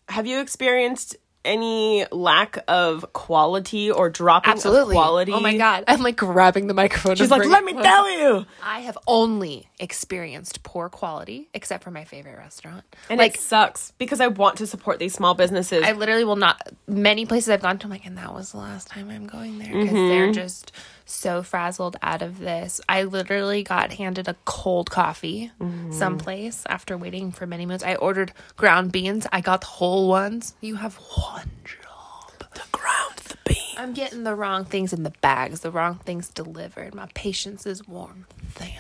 [0.09, 4.95] have you experienced any lack of quality or dropping Absolutely.
[4.97, 5.33] of quality?
[5.33, 5.85] Oh my god!
[5.89, 7.17] I'm like grabbing the microphone.
[7.17, 8.47] She's like, let me closer." tell you.
[8.63, 12.85] I have only experienced poor quality, except for my favorite restaurant.
[13.09, 15.83] And like it sucks because I want to support these small businesses.
[15.85, 16.61] I literally will not.
[16.87, 19.59] Many places I've gone to, I'm like, and that was the last time I'm going
[19.59, 20.09] there because Mm-hmm.
[20.09, 20.73] they're just
[21.13, 22.81] so frazzled out of this.
[22.89, 25.93] I literally got handed a cold coffee Mm-hmm.
[25.93, 27.85] someplace after waiting for many minutes.
[27.85, 29.27] I ordered ground beans.
[29.33, 30.55] I got the whole ones.
[30.61, 32.49] You have one job.
[32.55, 33.75] the ground, the beans.
[33.77, 36.95] I'm getting the wrong things in the bags, the wrong things delivered.
[36.95, 38.71] My patience is worn thin.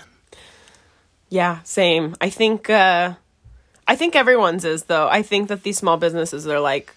[1.28, 2.16] Yeah, same.
[2.20, 3.14] I think uh
[3.86, 5.08] I think everyone's is though.
[5.08, 6.94] I think that these small businesses are like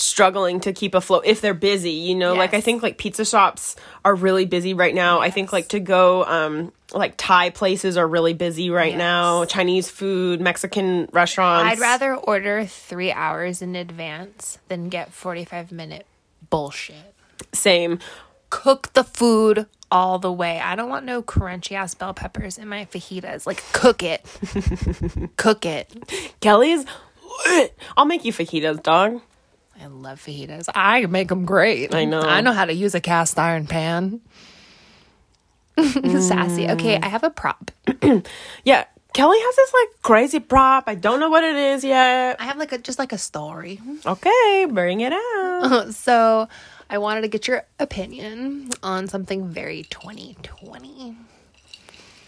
[0.00, 2.34] struggling to keep afloat if they're busy, you know?
[2.34, 5.20] Like I think like pizza shops are really busy right now.
[5.20, 8.98] I think like to go um like Thai places are really busy right Yes.
[8.98, 9.44] now.
[9.44, 11.70] Chinese food, Mexican restaurants.
[11.72, 16.06] I'd rather order three hours in advance than get 45 minute
[16.48, 16.96] bullshit.
[17.52, 17.98] same.
[18.50, 20.58] Cook the food all the way.
[20.58, 23.46] I don't want no crunchy ass bell peppers in my fajitas.
[23.46, 24.24] Like, cook it.
[25.36, 25.92] cook it.
[26.40, 26.84] Kelly's.
[27.96, 29.20] I'll make you fajitas, dog.
[29.80, 30.68] I love fajitas.
[30.74, 31.94] I make them great.
[31.94, 32.20] I know.
[32.20, 34.20] I know how to use a cast iron pan.
[35.80, 36.68] Sassy.
[36.68, 37.70] Okay, I have a prop.
[38.64, 40.84] Yeah, Kelly has this like crazy prop.
[40.86, 42.40] I don't know what it is yet.
[42.40, 43.80] I have like a just like a story.
[44.06, 45.94] Okay, bring it out.
[45.94, 46.48] so
[46.88, 51.16] I wanted to get your opinion on something very 2020.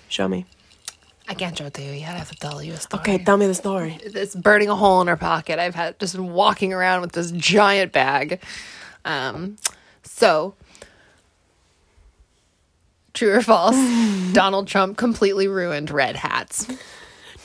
[0.09, 0.47] Show me.
[1.33, 2.15] I can't show it to you yet.
[2.15, 3.01] I have to tell you a story.
[3.01, 3.99] Okay, tell me the story.
[4.03, 5.59] It's burning a hole in her pocket.
[5.59, 8.43] I've had just been walking around with this giant bag.
[9.07, 9.57] Um,
[10.03, 10.55] so
[13.15, 13.77] true or false?
[14.33, 16.67] Donald Trump completely ruined red hats.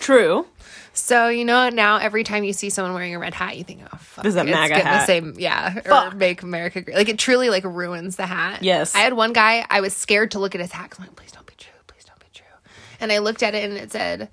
[0.01, 0.45] True.
[0.93, 3.81] So you know now every time you see someone wearing a red hat, you think,
[3.93, 5.05] oh fuck, This is a it's MAGA getting the hat.
[5.07, 5.79] same, yeah,
[6.09, 6.97] or make America great.
[6.97, 8.63] Like it truly like ruins the hat.
[8.63, 8.95] Yes.
[8.95, 9.65] I had one guy.
[9.69, 10.89] I was scared to look at his hat.
[10.89, 12.45] 'cause I'm like, please don't be true, please don't be true.
[12.99, 14.29] And I looked at it and it said,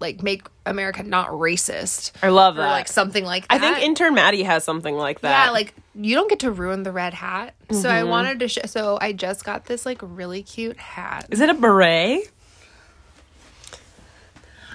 [0.00, 2.12] like, make America not racist.
[2.22, 2.62] I love that.
[2.62, 2.70] or that.
[2.72, 5.46] like something like I think intern Maddie has something like that.
[5.46, 7.54] yeah, like you don't get to ruin the red hat.
[7.70, 7.86] So Mm-hmm.
[7.88, 8.48] I wanted to.
[8.48, 11.26] Sh- so I just got this like really cute hat.
[11.30, 12.30] is it a beret?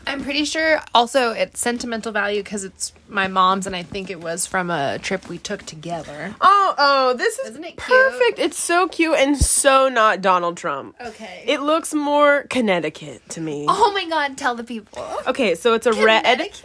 [0.08, 4.20] I'm pretty sure also it's sentimental value because it's my mom's, and I think it
[4.22, 6.36] was from a trip we took together.
[6.42, 7.88] Oh, oh, this is Isn't it cute?
[7.88, 8.40] perfect.
[8.40, 10.96] It's so cute and so not Donald Trump.
[11.00, 11.44] Okay.
[11.48, 13.66] It looks more Connecticut to me.
[13.68, 14.38] oh my god!
[14.38, 15.06] Tell the people.
[15.28, 16.24] Okay, so it's a red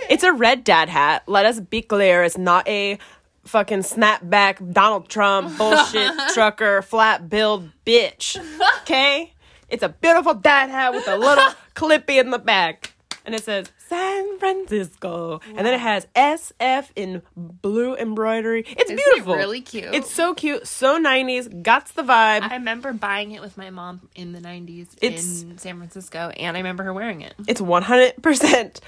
[0.09, 1.23] it's a red dad hat.
[1.27, 2.99] Let us be clear, it's not a
[3.45, 8.37] fucking snapback Donald Trump bullshit trucker flat billed bitch.
[8.83, 9.33] Okay?
[9.69, 11.45] It's a beautiful dad hat with a little
[11.77, 12.93] clippy in the back.
[13.33, 15.41] And it says San Francisco.
[15.47, 18.61] And then it has SF in blue embroidery.
[18.67, 19.35] It's Isn't it beautiful.
[19.37, 19.95] really cute?
[19.95, 22.43] It's so cute, so 90s, Gots the vibe.
[22.43, 26.57] I remember buying it with my mom in the 90s It's- in San Francisco, and
[26.57, 27.35] I remember her wearing it.
[27.47, 28.81] it's 100%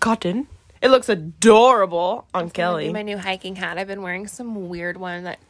[0.00, 0.46] cotton.
[0.80, 2.84] It looks adorable on Kelly.
[2.84, 2.92] Kelly.
[2.92, 3.78] My new hiking hat.
[3.78, 5.40] I've been wearing some weird one that.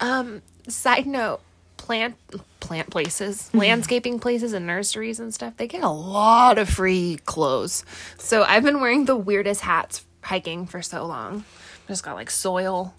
[0.00, 0.42] Um.
[0.68, 1.40] Side note:
[1.82, 2.16] plant
[2.60, 3.58] plant places, mm-hmm.
[3.58, 5.56] landscaping places, and nurseries and stuff.
[5.56, 7.84] They get a lot of free clothes.
[8.18, 11.44] So I've been wearing the weirdest hats hiking for so long.
[11.88, 12.94] Just got like soil.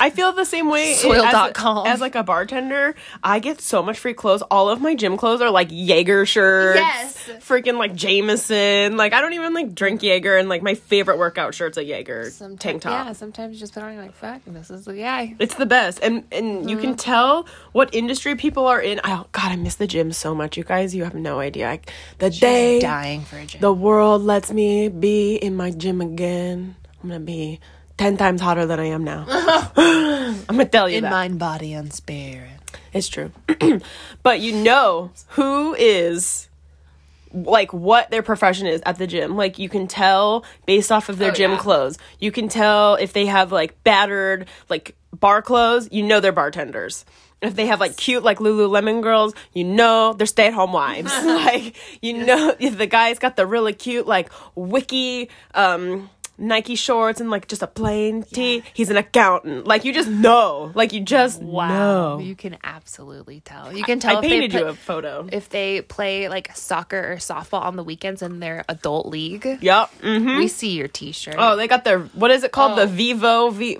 [0.00, 1.86] I feel the same way Soil.com.
[1.86, 2.94] as, as like a bartender.
[3.22, 4.42] I get so much free clothes.
[4.50, 6.78] All of my gym clothes are like Jaeger shirts.
[6.80, 7.28] Yes.
[7.46, 8.96] Freaking like Jameson.
[8.96, 12.30] Like I don't even like drink Jaeger and like my favorite workout shirt's a Jaeger
[12.30, 13.06] Sometimes, tank top.
[13.06, 13.12] Yeah.
[13.12, 13.92] Sometimes you just put on.
[13.92, 15.36] You're like, fuck, this is the guy.
[15.38, 16.00] It's the best.
[16.02, 16.84] And and you Mm-hmm.
[16.86, 19.00] can tell what industry people are in.
[19.04, 20.56] I god, I miss the gym so much.
[20.56, 21.70] You guys, you have no idea.
[21.70, 21.80] I,
[22.18, 23.60] the day Dying for a gym.
[23.60, 26.63] the world lets me be in my gym again,
[27.04, 27.60] I'm gonna be
[27.98, 29.26] ten times hotter than I am now.
[29.76, 31.10] I'm gonna tell you in that.
[31.10, 32.48] mind, body, and spirit.
[32.94, 33.30] It's true.
[34.22, 36.48] but you know who is
[37.34, 39.36] like what their profession is at the gym.
[39.36, 41.58] Like you can tell based off of their Oh, gym yeah.
[41.58, 41.98] clothes.
[42.20, 47.04] You can tell if they have like battered like bar clothes, you know they're bartenders.
[47.42, 51.12] If they have like cute like Lululemon girls, you know they're stay-at-home wives.
[51.24, 57.20] like you know if the guy's got the really cute like wiki um Nike shorts
[57.20, 59.66] and like just a plain tee, he's an accountant.
[59.66, 60.72] Like you just know.
[60.74, 62.18] Like you just Wow, know.
[62.18, 63.72] you can absolutely tell.
[63.72, 65.28] You can tell I if they painted put, you a photo.
[65.30, 69.46] if they play like soccer or softball on the weekends in their adult league.
[69.60, 69.90] Yep.
[70.02, 71.36] hmm We see your T-shirt.
[71.38, 72.72] Oh, they got their what is it called?
[72.78, 72.84] Oh.
[72.84, 73.50] The Vivo.
[73.50, 73.78] V-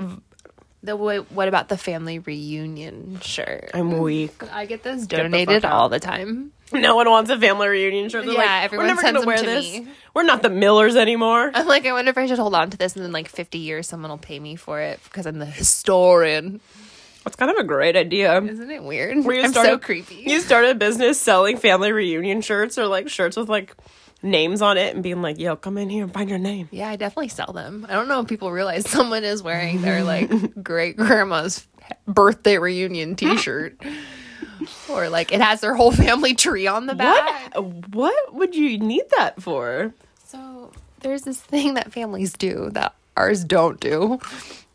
[0.83, 3.71] The what about the family reunion shirt?
[3.75, 4.35] I'm weak.
[4.53, 6.53] I get those donated all the time.
[6.81, 8.25] No one wants a family reunion shirt.
[8.25, 9.65] They're Yeah, like, everyone we're never sends gonna wear them to this.
[9.81, 9.89] me.
[10.15, 11.51] We're not the Millers anymore.
[11.55, 13.59] I'm like, I wonder if I should hold on to this, and then like 50
[13.59, 16.61] years, someone will pay me for it because I'm the historian.
[17.25, 18.41] That's kind of a great idea.
[18.43, 19.25] Isn't it weird?
[19.25, 20.25] Where you I'm so creepy.
[20.27, 23.75] You start a business selling family reunion shirts or like shirts with like
[24.23, 26.91] names on it and being like, "Yo, come in here and find your name." Yeah,
[26.91, 27.87] I definitely sell them.
[27.89, 30.31] I don't know if people realize someone is wearing their like
[30.63, 31.67] great grandma's
[32.07, 33.81] birthday reunion T-shirt,
[34.89, 37.55] or like it has their whole family tree on the back.
[37.55, 37.95] What?
[37.95, 39.93] What would you need that for?
[40.27, 44.19] So there's this thing that families do that ours don't do.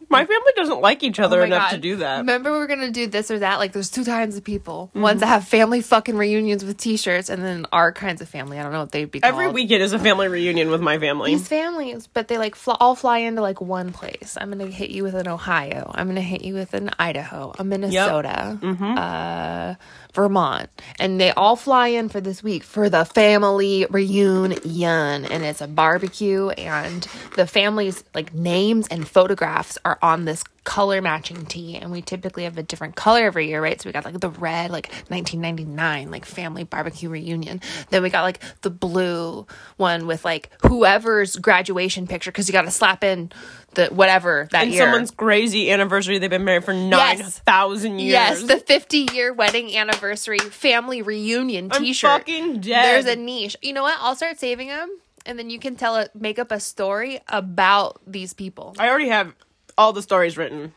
[0.09, 1.75] My family doesn't like each other Oh enough God.
[1.75, 2.17] to do that.
[2.19, 3.59] Remember, we are gonna do this or that.
[3.59, 7.43] Like, there's two kinds of people: ones that have family fucking reunions with T-shirts, and
[7.43, 8.57] then our kinds of family.
[8.59, 9.19] I don't know what they'd be.
[9.19, 9.31] Called.
[9.33, 9.55] Every called.
[9.55, 11.31] weekend is a family reunion with my family.
[11.35, 14.35] these families, but they like fl- all fly into like one place.
[14.39, 15.91] I'm gonna hit you with an Ohio.
[15.93, 19.75] I'm gonna hit you with an Idaho, a Minnesota, uh,
[20.13, 25.61] Vermont, and they all fly in for this week for the family reunion, and it's
[25.61, 31.75] a barbecue, and the families like names and photographs are on this color matching tee
[31.77, 34.29] and we typically have a different color every year right so we got like the
[34.29, 39.47] red like 1999 like family barbecue reunion then we got like the blue
[39.77, 43.31] one with like whoever's graduation picture because you got to slap in
[43.75, 46.17] the whatever that and year someone's crazy anniversary.
[46.17, 48.11] They've been married for nine thousand years.
[48.11, 52.09] Yes, the 50 year wedding anniversary family reunion I'm T-shirt.
[52.09, 53.03] fucking dead.
[53.03, 53.55] There's a niche.
[53.61, 53.97] You know what?
[53.99, 54.89] I'll start saving them,
[55.25, 58.75] and then you can tell it, make up a story about these people.
[58.79, 59.33] I already have
[59.79, 60.73] all the stories written.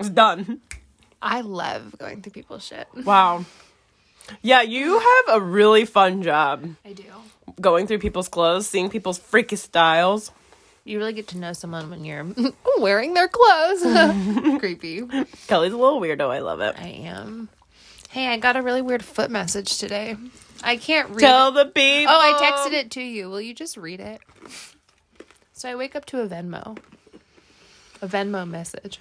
[0.00, 0.62] It's done.
[1.20, 2.88] I love going through people's shit.
[3.04, 3.44] Wow.
[4.40, 7.04] Yeah, you have a really fun job I do.
[7.60, 10.30] going through people's clothes, seeing people's freaky styles.
[10.84, 12.26] You really get to know someone when you're
[12.78, 13.82] wearing their clothes.
[14.58, 15.02] Creepy.
[15.46, 16.30] Kelly's a little weirdo.
[16.30, 16.74] I love it.
[16.78, 17.50] I am.
[18.08, 20.16] Hey, I got a really weird foot message today.
[20.64, 21.20] I can't read.
[21.20, 21.64] Tell it.
[21.64, 22.12] the people.
[22.14, 23.28] Oh, I texted it to you.
[23.28, 24.20] Will you just read it?
[25.52, 26.78] So I wake up to a Venmo.
[28.02, 28.98] A Venmo message.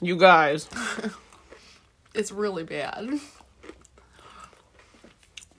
[0.00, 0.68] You guys.
[2.12, 3.20] It's really bad.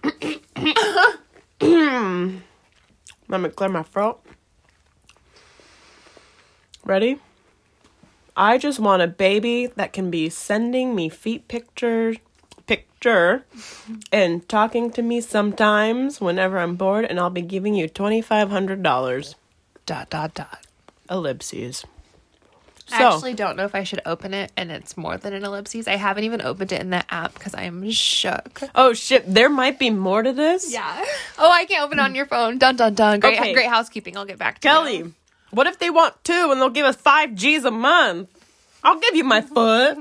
[3.29, 4.21] Let me clear my throat.
[6.83, 7.19] Ready?
[8.35, 12.17] I just want a baby that can be sending me feet pictures,
[12.67, 13.45] picture
[14.11, 19.35] and talking to me sometimes whenever I'm bored, and I'll be giving you $2,500.
[19.85, 20.59] Dot dot dot.
[21.11, 21.83] Ellipses.
[22.91, 25.43] I So, actually don't know if I should open it and it's more than an
[25.45, 25.87] ellipses.
[25.87, 28.61] I haven't even opened it in the app because I am shook.
[28.75, 30.71] oh shit, there might be more to this.
[30.73, 31.05] Yeah.
[31.37, 32.57] Oh, I can't open it on your phone.
[32.59, 33.19] Dun dun dun.
[33.19, 33.53] Great, Okay.
[33.53, 34.15] great housekeeping.
[34.17, 34.73] I'll get back to you.
[34.73, 35.13] Kelly,
[35.51, 38.29] what if they want two and they'll give us five G's a month?
[38.83, 39.97] I'll give you my foot.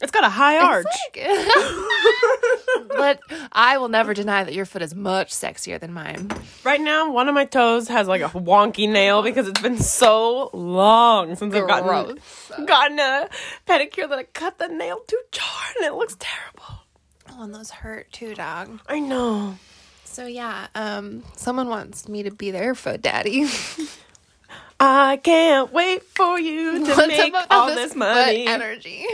[0.00, 0.86] It's got a high arch.
[2.88, 3.20] but
[3.52, 6.30] I will never deny that your foot is much sexier than mine.
[6.64, 10.50] Right now, one of my toes has like a wonky nail because it's been so
[10.52, 12.18] long since I've gotten,
[12.66, 13.28] gotten a
[13.66, 16.82] pedicure that I cut the nail too hard and it looks terrible.
[17.30, 18.80] Oh, and those hurt too, dog.
[18.88, 19.56] I know.
[20.04, 23.46] So yeah, um, someone wants me to be their foot daddy.
[24.80, 28.46] I can't wait for you to What's make all this this money.
[28.46, 29.06] energy.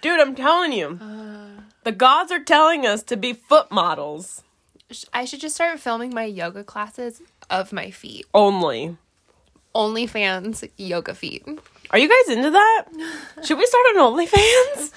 [0.00, 0.98] Dude, I'm telling you.
[1.00, 1.62] Uh.
[1.84, 4.42] the gods are telling us to be foot models
[5.12, 7.20] I should just start filming my yoga classes
[7.50, 8.26] of my feet.
[8.32, 8.96] only.
[9.74, 11.46] OnlyFans yoga feet.
[11.90, 12.84] Are you guys into that?
[13.44, 14.92] Should we start an OnlyFans?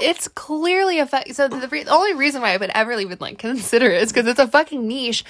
[0.00, 3.18] It's clearly a fu- so the, re- the only reason why I would ever even
[3.20, 5.24] like consider it is because it's a fucking niche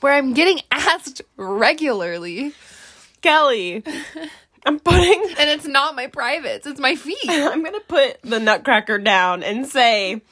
[0.00, 2.52] where I'm getting asked regularly,
[3.20, 3.82] Kelly,
[4.66, 7.16] I'm putting and it's not my privates; it's my feet.
[7.28, 10.22] I'm gonna put the nutcracker down and say,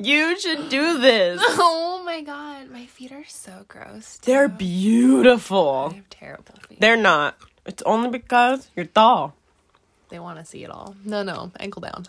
[0.00, 1.42] you should do this.
[1.60, 4.16] Oh my god, my feet are so gross.
[4.18, 5.90] They're beautiful.
[5.92, 6.80] I have terrible feet.
[6.80, 7.36] They're not.
[7.66, 9.34] It's only because you're tall.
[10.08, 10.96] They want to see it all.
[11.04, 12.06] No, no, ankle down.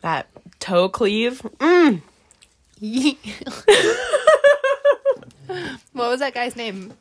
[0.00, 0.28] That
[0.60, 1.42] toe cleave.
[1.58, 2.00] Mm.
[5.92, 6.94] what was that guy's name?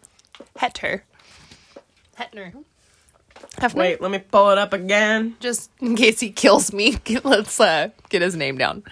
[0.57, 1.01] Hetter.
[2.19, 2.53] Hetner.
[3.57, 3.75] Hefner?
[3.75, 5.35] Wait, let me pull it up again.
[5.39, 8.83] Just in case he kills me, let's uh, get his name down.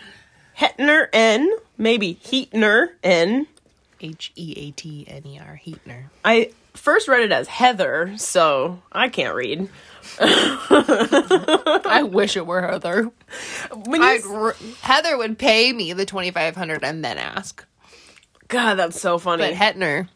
[0.58, 3.48] Hetner N, maybe Heatner N.
[4.04, 6.06] H E A T N E R Heatner.
[6.26, 9.70] I first read it as Heather, so I can't read.
[10.20, 13.12] I wish it were Heather.
[13.86, 17.64] When I'd s- r- Heather would pay me the twenty five hundred and then ask.
[18.48, 19.44] God, that's so funny.
[19.44, 20.08] But Hetner,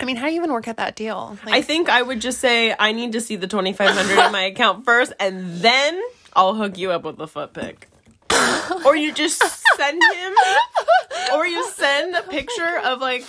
[0.00, 1.38] I mean, how do you even work at that deal?
[1.44, 4.24] Like, I think I would just say I need to see the twenty five hundred
[4.24, 6.00] in my account first, and then
[6.34, 7.88] I'll hook you up with the foot pic.
[8.84, 9.42] or you just
[9.76, 10.34] send him,
[11.34, 13.24] or you send a picture of like,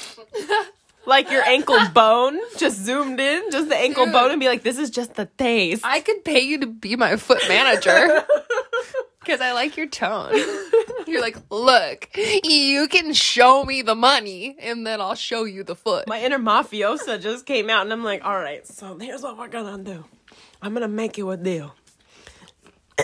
[1.06, 4.80] like your ankle bone, just zoomed in, just the ankle bone, and be like, "This
[4.80, 8.26] is just the taste." I could pay you to be my foot manager
[9.26, 10.34] because I like your tone.
[11.08, 12.10] You're like, look,
[12.44, 16.08] you can show me the money, and then I'll show you the foot.
[16.08, 19.48] my inner mafiosa just came out, and I'm like, "All right, so here's what we're
[19.48, 20.04] gonna do.
[20.62, 21.76] I'm gonna make you a deal."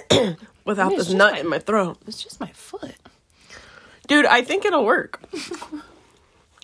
[0.65, 1.97] Without this nut my- in my throat.
[2.07, 2.95] it's just my foot.
[4.07, 5.21] Dude, I think it'll work.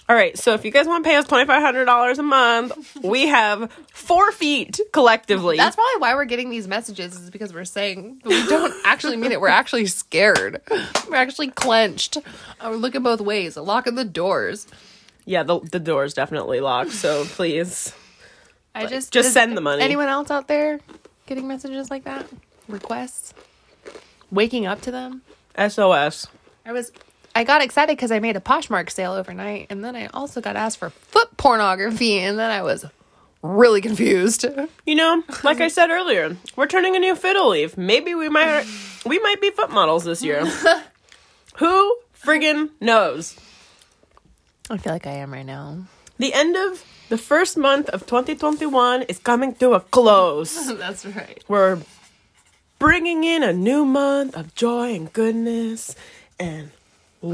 [0.10, 3.70] All right, so if you guys want to pay us $2,500 a month, we have
[3.92, 5.58] four feet collectively.
[5.58, 9.34] That's probably why we're getting these messages is because we're saying we don't actually mean
[9.34, 9.42] it.
[9.42, 10.62] We're actually scared.
[11.10, 12.16] We're actually clenched.
[12.18, 13.58] Uh, We're looking both ways.
[13.58, 14.66] Locking the doors.
[15.26, 17.94] yeah, the, the door's definitely locked, so please.
[18.74, 19.82] I just just send the money.
[19.84, 20.80] Anyone else out there
[21.26, 22.26] getting messages like that?
[22.70, 23.34] Requests?
[24.32, 25.24] Waking up to them?
[25.58, 26.28] SOS.
[26.66, 26.92] I was
[27.38, 30.56] I got excited because I made a Poshmark sale overnight, and then I also got
[30.56, 32.84] asked for foot pornography, and then I was
[33.44, 34.44] really confused.
[34.88, 37.78] You know, like I said earlier, we're turning a new fiddle leaf.
[37.78, 38.66] Maybe we might
[39.06, 40.44] we might be foot models this year.
[41.58, 43.36] Who friggin' knows?
[44.72, 45.84] I feel like I am right now.
[46.18, 50.74] The end of the first month of 2021 is coming to a close.
[50.80, 51.44] That's right.
[51.48, 51.82] We're
[52.80, 55.96] bringing in a new month of joy and goodness
[56.40, 56.72] and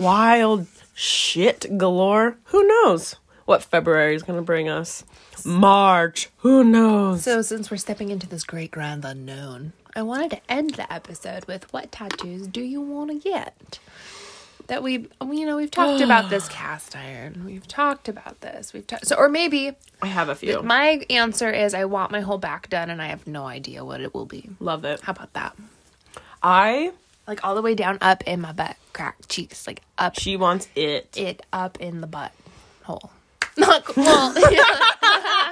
[0.02, 2.38] wild shit galore.
[2.46, 3.16] Who knows
[3.46, 5.04] what February is going to bring us?
[5.46, 6.30] March.
[6.38, 7.24] Who knows?
[7.24, 11.46] So, since we're stepping into this great grand unknown, I wanted to end the episode
[11.46, 13.80] with what tattoos do you want to get?
[14.68, 17.44] That we, you know, we've talked about this cast iron.
[17.46, 18.74] We've talked about this.
[18.74, 20.62] We've talked so, or maybe I have a few.
[20.64, 24.02] my answer is I want my whole back done, and I have no idea what
[24.02, 24.50] it will be.
[24.60, 25.02] Love it.
[25.02, 25.56] How about that?
[26.42, 26.92] I,
[27.28, 30.68] Like all the way down up in my butt crack cheeks, like up she wants
[30.76, 31.16] it.
[31.18, 32.32] it up in the butt
[32.84, 33.12] hole.
[33.58, 34.04] Not cool.
[34.08, 35.52] I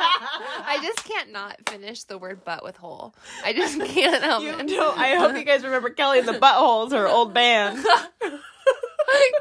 [0.82, 3.14] just can't not finish the word butt with hole.
[3.44, 4.66] I just can't help You it.
[4.66, 7.86] know, I hope you guys remember Kelly in the Buttholes, her old band.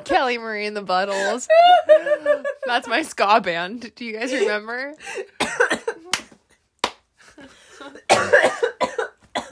[0.04, 1.46] Kelly Marie in the buttholes.
[2.66, 3.92] That's my ska band.
[3.94, 4.94] Do you guys remember?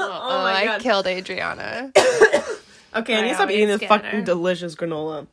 [0.01, 0.81] Oh, oh, my I God.
[0.81, 1.91] killed Adriana.
[2.95, 5.26] Okay, I I need to stop eating this get fucking delicious granola.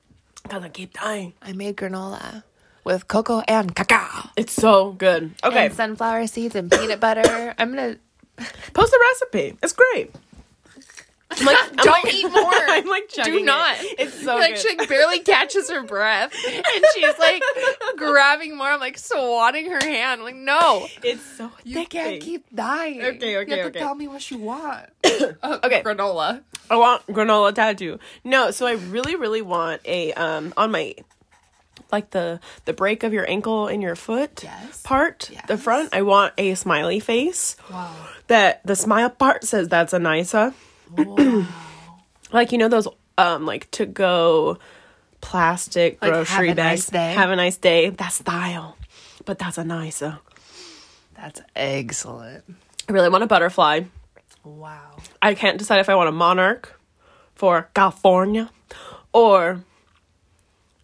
[0.47, 1.33] Gonna keep dying.
[1.41, 2.43] I made granola
[2.83, 4.29] with cocoa and cacao.
[4.35, 5.33] It's so good.
[5.43, 7.55] Okay, And sunflower seeds and peanut butter.
[7.57, 7.97] I'm gonna
[8.73, 9.57] post the recipe.
[9.63, 10.13] It's great.
[11.39, 12.53] I'm like, I'm don't like- eat more.
[12.53, 13.43] I'm like Do it.
[13.45, 13.75] not.
[13.79, 14.59] It's so like good.
[14.59, 17.41] she like barely catches her breath, and she's like
[17.97, 18.67] grabbing more.
[18.67, 20.21] I'm like swatting her hand.
[20.21, 23.01] I'm like no, it's so you can't keep dying.
[23.01, 23.79] Okay, You okay, have okay.
[23.79, 24.85] to tell me what you want.
[25.65, 25.81] Okay.
[25.83, 26.41] granola.
[26.69, 27.99] I want granola tattoo.
[28.23, 30.95] No, so I really, really want a um on my
[31.91, 34.81] like the the break of your ankle and your foot Yes.
[34.83, 35.89] part, the front.
[35.93, 37.55] I want a smiley face.
[37.71, 37.93] Wow.
[38.27, 39.99] That the smile part says that's a
[40.97, 41.47] Nisa.
[42.31, 42.87] like you know those
[43.17, 44.57] um like to go
[45.21, 46.81] plastic Like, grocery have a bags.
[46.81, 47.13] nice day?
[47.13, 47.89] Have a nice day.
[47.89, 48.77] That style,
[49.25, 50.19] but that's a Nisa.
[51.15, 52.43] That's excellent.
[52.87, 53.81] I really want a butterfly.
[54.43, 54.97] Wow.
[55.21, 56.79] I can't decide if I want a monarch
[57.33, 58.51] for California
[59.11, 59.63] or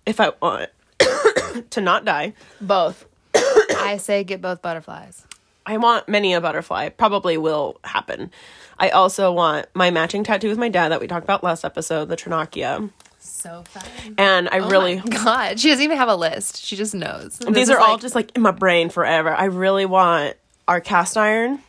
[0.06, 0.70] if I want
[1.72, 2.34] to not die.
[2.60, 3.06] Both.
[3.36, 5.26] I say get both butterflies.
[5.72, 6.90] I want many a butterfly.
[6.90, 8.30] Probably will happen.
[8.78, 12.10] I also want my matching tattoo with my dad that we talked about last episode,
[12.10, 12.90] the Trinacria.
[13.20, 14.16] So fun.
[14.18, 16.62] And I oh really Oh my God, she doesn't even have a list.
[16.62, 17.38] She just knows.
[17.38, 19.30] This these are all like- just like in my brain forever.
[19.34, 20.36] I really want
[20.68, 21.60] our cast iron.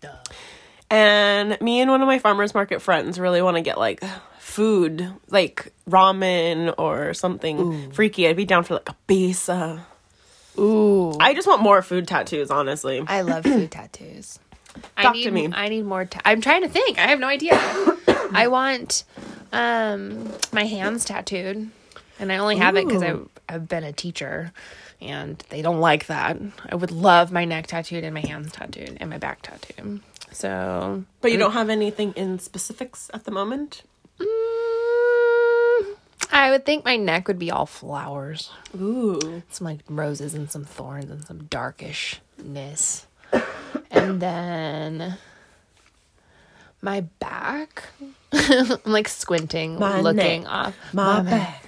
[0.00, 0.10] Duh.
[0.90, 4.04] And me and one of my farmers market friends really want to get like
[4.38, 8.28] food, like ramen or something freaky.
[8.28, 9.86] I'd be down for like a pizza.
[10.58, 11.16] Ooh.
[11.18, 13.02] I just want more food tattoos, honestly.
[13.06, 14.38] I love food tattoos.
[14.96, 15.54] I Talk to need, me.
[15.54, 16.04] I need more.
[16.04, 16.98] Ta- I'm trying to think.
[16.98, 17.54] I have no idea.
[18.32, 19.04] I want
[19.52, 21.70] um my hands tattooed,
[22.18, 23.28] and I only have it because Ooh.
[23.48, 24.52] I've been a teacher,
[25.00, 26.38] and they don't like that.
[26.68, 30.00] I would love my neck tattooed and my hands tattooed and my back tattooed.
[30.30, 33.82] So, But you don't have anything in specifics at the moment?
[36.32, 38.50] I would think my neck would be all flowers.
[38.80, 39.42] Ooh.
[39.50, 43.06] some like roses and some thorns and some darkishness.
[43.90, 45.18] and then
[46.80, 47.84] my back.
[48.32, 50.50] I'm like squinting, My looking neck.
[50.50, 50.76] off.
[50.94, 51.30] My back.
[51.30, 51.61] back.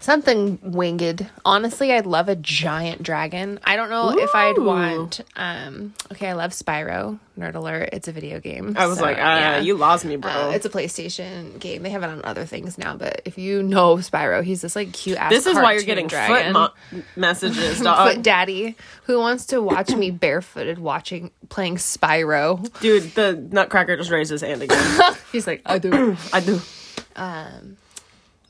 [0.00, 1.28] Something winged.
[1.44, 3.58] Honestly, I'd love a giant dragon.
[3.64, 7.18] I don't know if I'd want um okay, I love Spyro.
[7.38, 8.76] Nerd alert, it's a video game.
[8.78, 9.58] I was so, like, ah, yeah.
[9.58, 10.30] you lost me, bro.
[10.30, 11.82] Uh, it's a PlayStation game.
[11.82, 14.92] They have it on other things now, but if you know Spyro, he's this like
[14.92, 15.30] cute ass.
[15.30, 16.54] this is why you're getting dragon.
[16.54, 18.14] foot mo- messages, dog.
[18.14, 18.74] Foot daddy
[19.04, 22.80] who wants to watch me barefooted watching playing Spyro.
[22.80, 25.14] Dude, the Nutcracker just raised his hand again.
[25.32, 26.16] He's like, I do.
[26.32, 26.60] I do.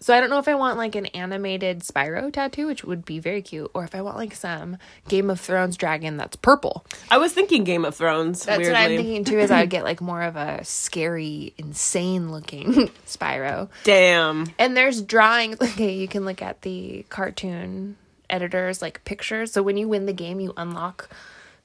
[0.07, 3.19] So I don't know if I want like an animated Spyro tattoo, which would be
[3.19, 4.77] very cute, or if I want like some
[5.09, 6.87] Game of Thrones dragon that's purple.
[7.11, 8.45] I was thinking Game of Thrones.
[8.45, 8.73] That's weirdly.
[8.73, 9.41] what I'm thinking too.
[9.41, 12.73] Is I would get like more of a scary, insane looking
[13.05, 13.69] Spyro.
[13.83, 14.47] Damn.
[14.61, 15.57] And there's drawings.
[15.67, 17.97] Okay, you can look at the cartoon
[18.31, 19.51] editors like pictures.
[19.51, 21.09] So when you win the game, you unlock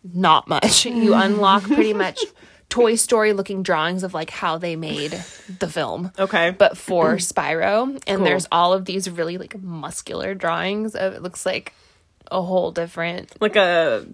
[0.03, 0.87] not much.
[0.87, 2.19] You unlock pretty much
[2.71, 5.11] Toy Story looking drawings of like how they made
[5.59, 6.11] the film.
[6.17, 6.49] Okay.
[6.49, 8.25] But for Spyro, and Cool.
[8.25, 11.73] there's all of these really like muscular drawings of it looks like
[12.31, 14.07] a whole different like a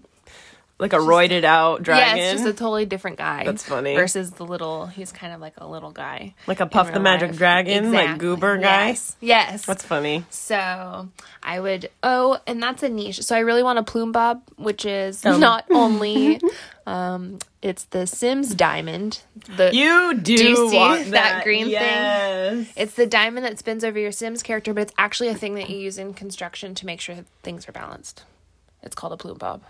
[0.80, 2.18] like a roided out dragon.
[2.18, 3.44] Yeah, it's just a totally different guy.
[3.46, 3.96] That's funny.
[3.96, 6.36] Versus the little he's kind of like a little guy.
[6.46, 7.38] Like a Puff the Magic life.
[7.38, 8.90] Dragon, like goober guy?
[8.90, 9.16] Yes.
[9.20, 9.66] Yes.
[9.66, 10.24] That's funny.
[10.30, 11.10] So
[11.42, 13.24] I would oh, and that's a niche.
[13.24, 15.40] So I really want a plume bob, which is Um.
[15.40, 16.40] not only
[16.86, 19.22] um it's the Sims diamond.
[19.58, 21.72] The You do, Do you see that that, green thing?
[21.74, 22.68] yes.
[22.78, 25.70] it's the diamond that spins over your Sims character, but it's actually a thing that
[25.72, 28.24] you use in construction to make sure that things are balanced.
[28.84, 29.64] It's called a plume bob.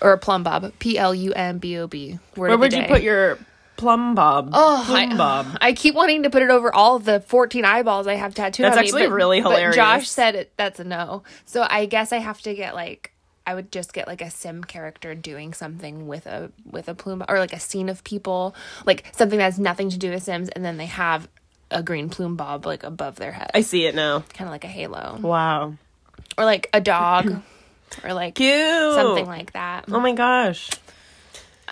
[0.00, 0.72] Or a plumbob.
[0.78, 2.18] P L U M B O B.
[2.34, 3.38] Where would you put your
[3.76, 4.50] plumbob?
[4.52, 5.46] Oh, plum I, bob.
[5.60, 8.76] I keep wanting to put it over all the 14 eyeballs I have tattooed That's
[8.76, 9.76] on me, actually but- really but hilarious.
[9.76, 11.22] Josh said it that's a no.
[11.46, 13.12] So I guess I have to get like
[13.46, 17.24] I would just get like a sim character doing something with a with a plume
[17.28, 18.54] or like a scene of people,
[18.86, 21.26] like something that has nothing to do with Sims and then they have
[21.70, 23.50] a green plume bob like above their head.
[23.54, 24.20] I see it now.
[24.34, 25.18] kind of like a halo.
[25.20, 25.74] Wow.
[26.36, 27.42] Or like a dog
[28.04, 28.94] or like Cute.
[28.94, 29.84] something like that.
[29.90, 30.70] Oh my gosh.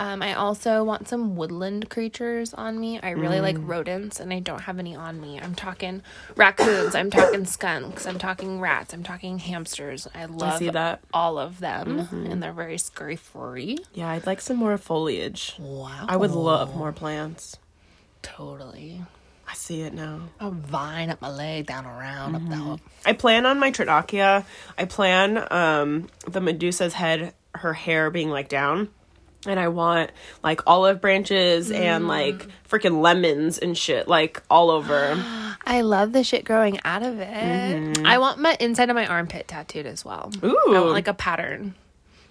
[0.00, 3.00] Um, I also want some woodland creatures on me.
[3.02, 3.66] I really like Mm.
[3.66, 5.40] rodents, and I don't have any on me.
[5.40, 6.02] I'm talking
[6.36, 6.94] raccoons.
[6.94, 8.06] I'm talking skunks.
[8.06, 8.94] I'm talking rats.
[8.94, 10.06] I'm talking hamsters.
[10.14, 10.60] I love.
[10.60, 11.04] Mm-hmm.
[11.12, 13.78] all of them, and they're very scurry furry.
[13.92, 15.56] Yeah, I'd like some more foliage.
[15.58, 17.56] Wow, I would love more plants.
[18.22, 19.02] totally
[19.50, 20.20] I see it now.
[20.40, 22.70] a vine up my leg, down around up Mm-hmm.
[22.74, 22.80] the.
[23.06, 24.44] I plan on my Trinacria.
[24.76, 28.90] I plan um the Medusa's head, her hair being like down.
[29.46, 30.10] And I want
[30.42, 32.08] like olive branches and Mm.
[32.08, 35.14] like freaking lemons and shit, like all over.
[35.64, 37.98] I love the shit growing out of it.
[38.04, 40.30] I want my inside of my armpit tattooed as well.
[40.44, 40.58] Ooh.
[40.74, 41.74] I want like a pattern,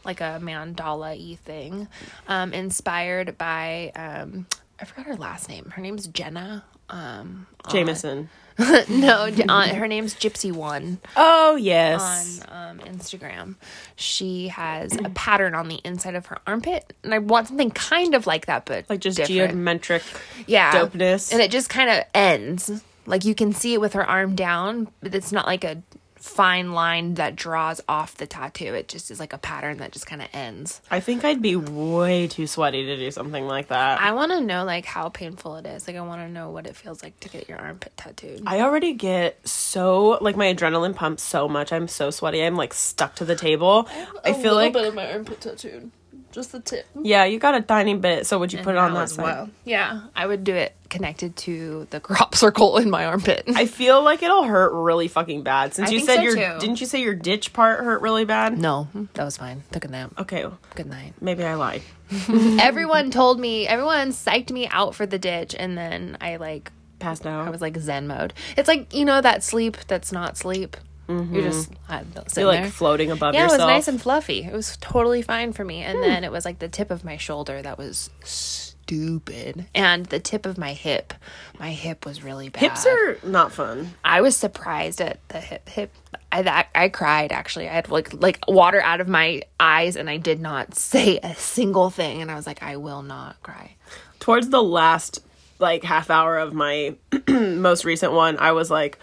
[0.04, 1.88] like a mandala y thing,
[2.28, 4.46] um, inspired by um,
[4.80, 5.72] I forgot her last name.
[5.76, 6.64] Her name's Jenna.
[6.90, 8.30] Um, Jameson.
[8.90, 12.42] no, J- uh, her name's Gypsy One Oh, on yes.
[12.50, 13.56] On um, Instagram.
[13.96, 18.16] She has a pattern on the inside of her armpit, and I want something kind
[18.16, 19.52] of like that, but like just different.
[19.52, 20.02] geometric
[20.48, 21.32] yeah dopeness.
[21.32, 24.88] and it just kind of ends like you can see it with her arm down
[25.02, 25.82] but it's not like a
[26.20, 30.06] fine line that draws off the tattoo it just is like a pattern that just
[30.06, 34.02] kind of ends I think I'd be way too sweaty to do something like that.
[34.02, 36.66] i want to know like how painful it is like i want to know what
[36.68, 40.96] it feels like to get your armpit tattooed I already get so like my adrenaline
[40.96, 41.72] pumps so much.
[41.72, 42.42] I'm so sweaty.
[42.42, 43.88] I'm like stuck to the table.
[44.24, 45.92] I feel like bit of my armpit tattooed
[46.32, 48.26] just the tip yeah, you got a tiny bit.
[48.28, 49.50] So would you put it on that side?
[49.66, 54.02] yeah i would do it connected to the crop circle in my armpit I feel
[54.04, 55.74] like it'll hurt really fucking bad.
[55.74, 56.60] Since I you said so, your too.
[56.60, 58.58] didn't you say your ditch part hurt really bad?
[58.58, 61.82] no that was fine took a nap Okay, good night maybe I lied.
[62.60, 67.28] everyone told me everyone psyched me out for the ditch and then i like Passed
[67.28, 67.46] out.
[67.46, 68.34] I was like Zen mode.
[68.58, 70.76] It's like you know that sleep that's not sleep.
[71.08, 72.40] You're just uh, Mm-hmm.
[72.40, 72.70] You're like there.
[72.72, 73.62] floating above yeah, yourself.
[73.62, 74.44] it was nice and fluffy.
[74.44, 75.82] It was totally fine for me.
[75.82, 75.90] Hmm.
[75.90, 80.20] And then it was like the tip of my shoulder that was stupid, and the
[80.20, 81.14] tip of my hip.
[81.60, 82.62] My hip was really bad.
[82.62, 83.94] Hips are not fun.
[84.04, 85.68] I was surprised at the hip.
[85.70, 85.94] Hip.
[86.32, 87.70] I that, I cried actually.
[87.70, 91.36] I had like like water out of my eyes, and I did not say a
[91.36, 92.22] single thing.
[92.22, 93.76] And I was like, I will not cry.
[94.20, 95.22] Towards the last
[95.60, 96.96] like half hour of my
[97.28, 99.00] most recent one, I was like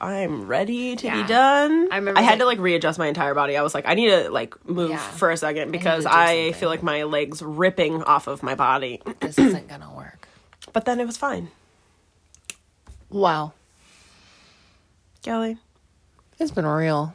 [0.00, 1.22] I'm ready to Yeah.
[1.22, 1.88] be done.
[1.92, 3.56] I remember I had like- to like readjust my entire body.
[3.56, 4.96] I was like, I need to like move Yeah.
[4.98, 9.02] for a second because do I feel like my legs ripping off of my body.
[9.20, 10.26] This isn't gonna work.
[10.72, 11.50] But then it was fine.
[13.10, 13.52] Wow,
[15.22, 15.58] Kelly.
[16.38, 17.12] it's been real.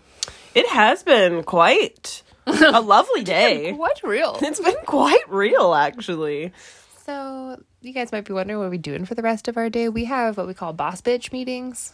[0.53, 3.71] It has been quite a lovely day.
[3.73, 4.37] What real?
[4.41, 6.51] It's been quite real, actually.
[7.05, 9.89] So, you guys might be wondering what we're doing for the rest of our day.
[9.89, 11.93] We have what we call boss bitch meetings.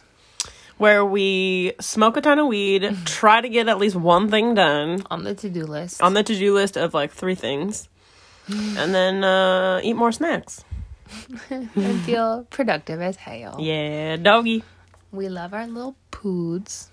[0.82, 5.04] Where we smoke a ton of weed, try to get at least one thing done
[5.12, 6.02] on the to-do list.
[6.02, 7.88] on the to do list of like three things,
[8.48, 10.64] and then uh, eat more snacks.
[11.50, 13.58] and feel productive as hell.
[13.60, 14.64] Yeah, doggy,
[15.12, 16.90] We love our little poods.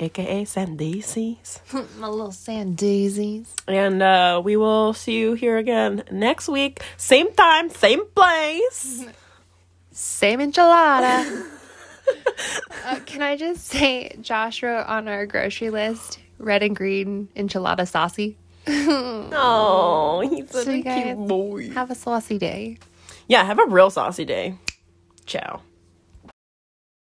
[0.00, 1.60] aka Sandices.
[2.00, 3.54] My little sand daisies.
[3.68, 6.82] And uh, we will see you here again next week.
[6.96, 9.06] Same time, same place.
[9.92, 11.46] Same enchilada.
[12.84, 17.86] uh, can I just say, Josh wrote on our grocery list red and green enchilada
[17.88, 18.36] saucy.
[19.34, 21.70] Oh, he's such So a cute boy.
[21.70, 22.78] Have a saucy day.
[23.28, 24.58] Yeah, have a real saucy day.
[25.26, 25.62] Ciao.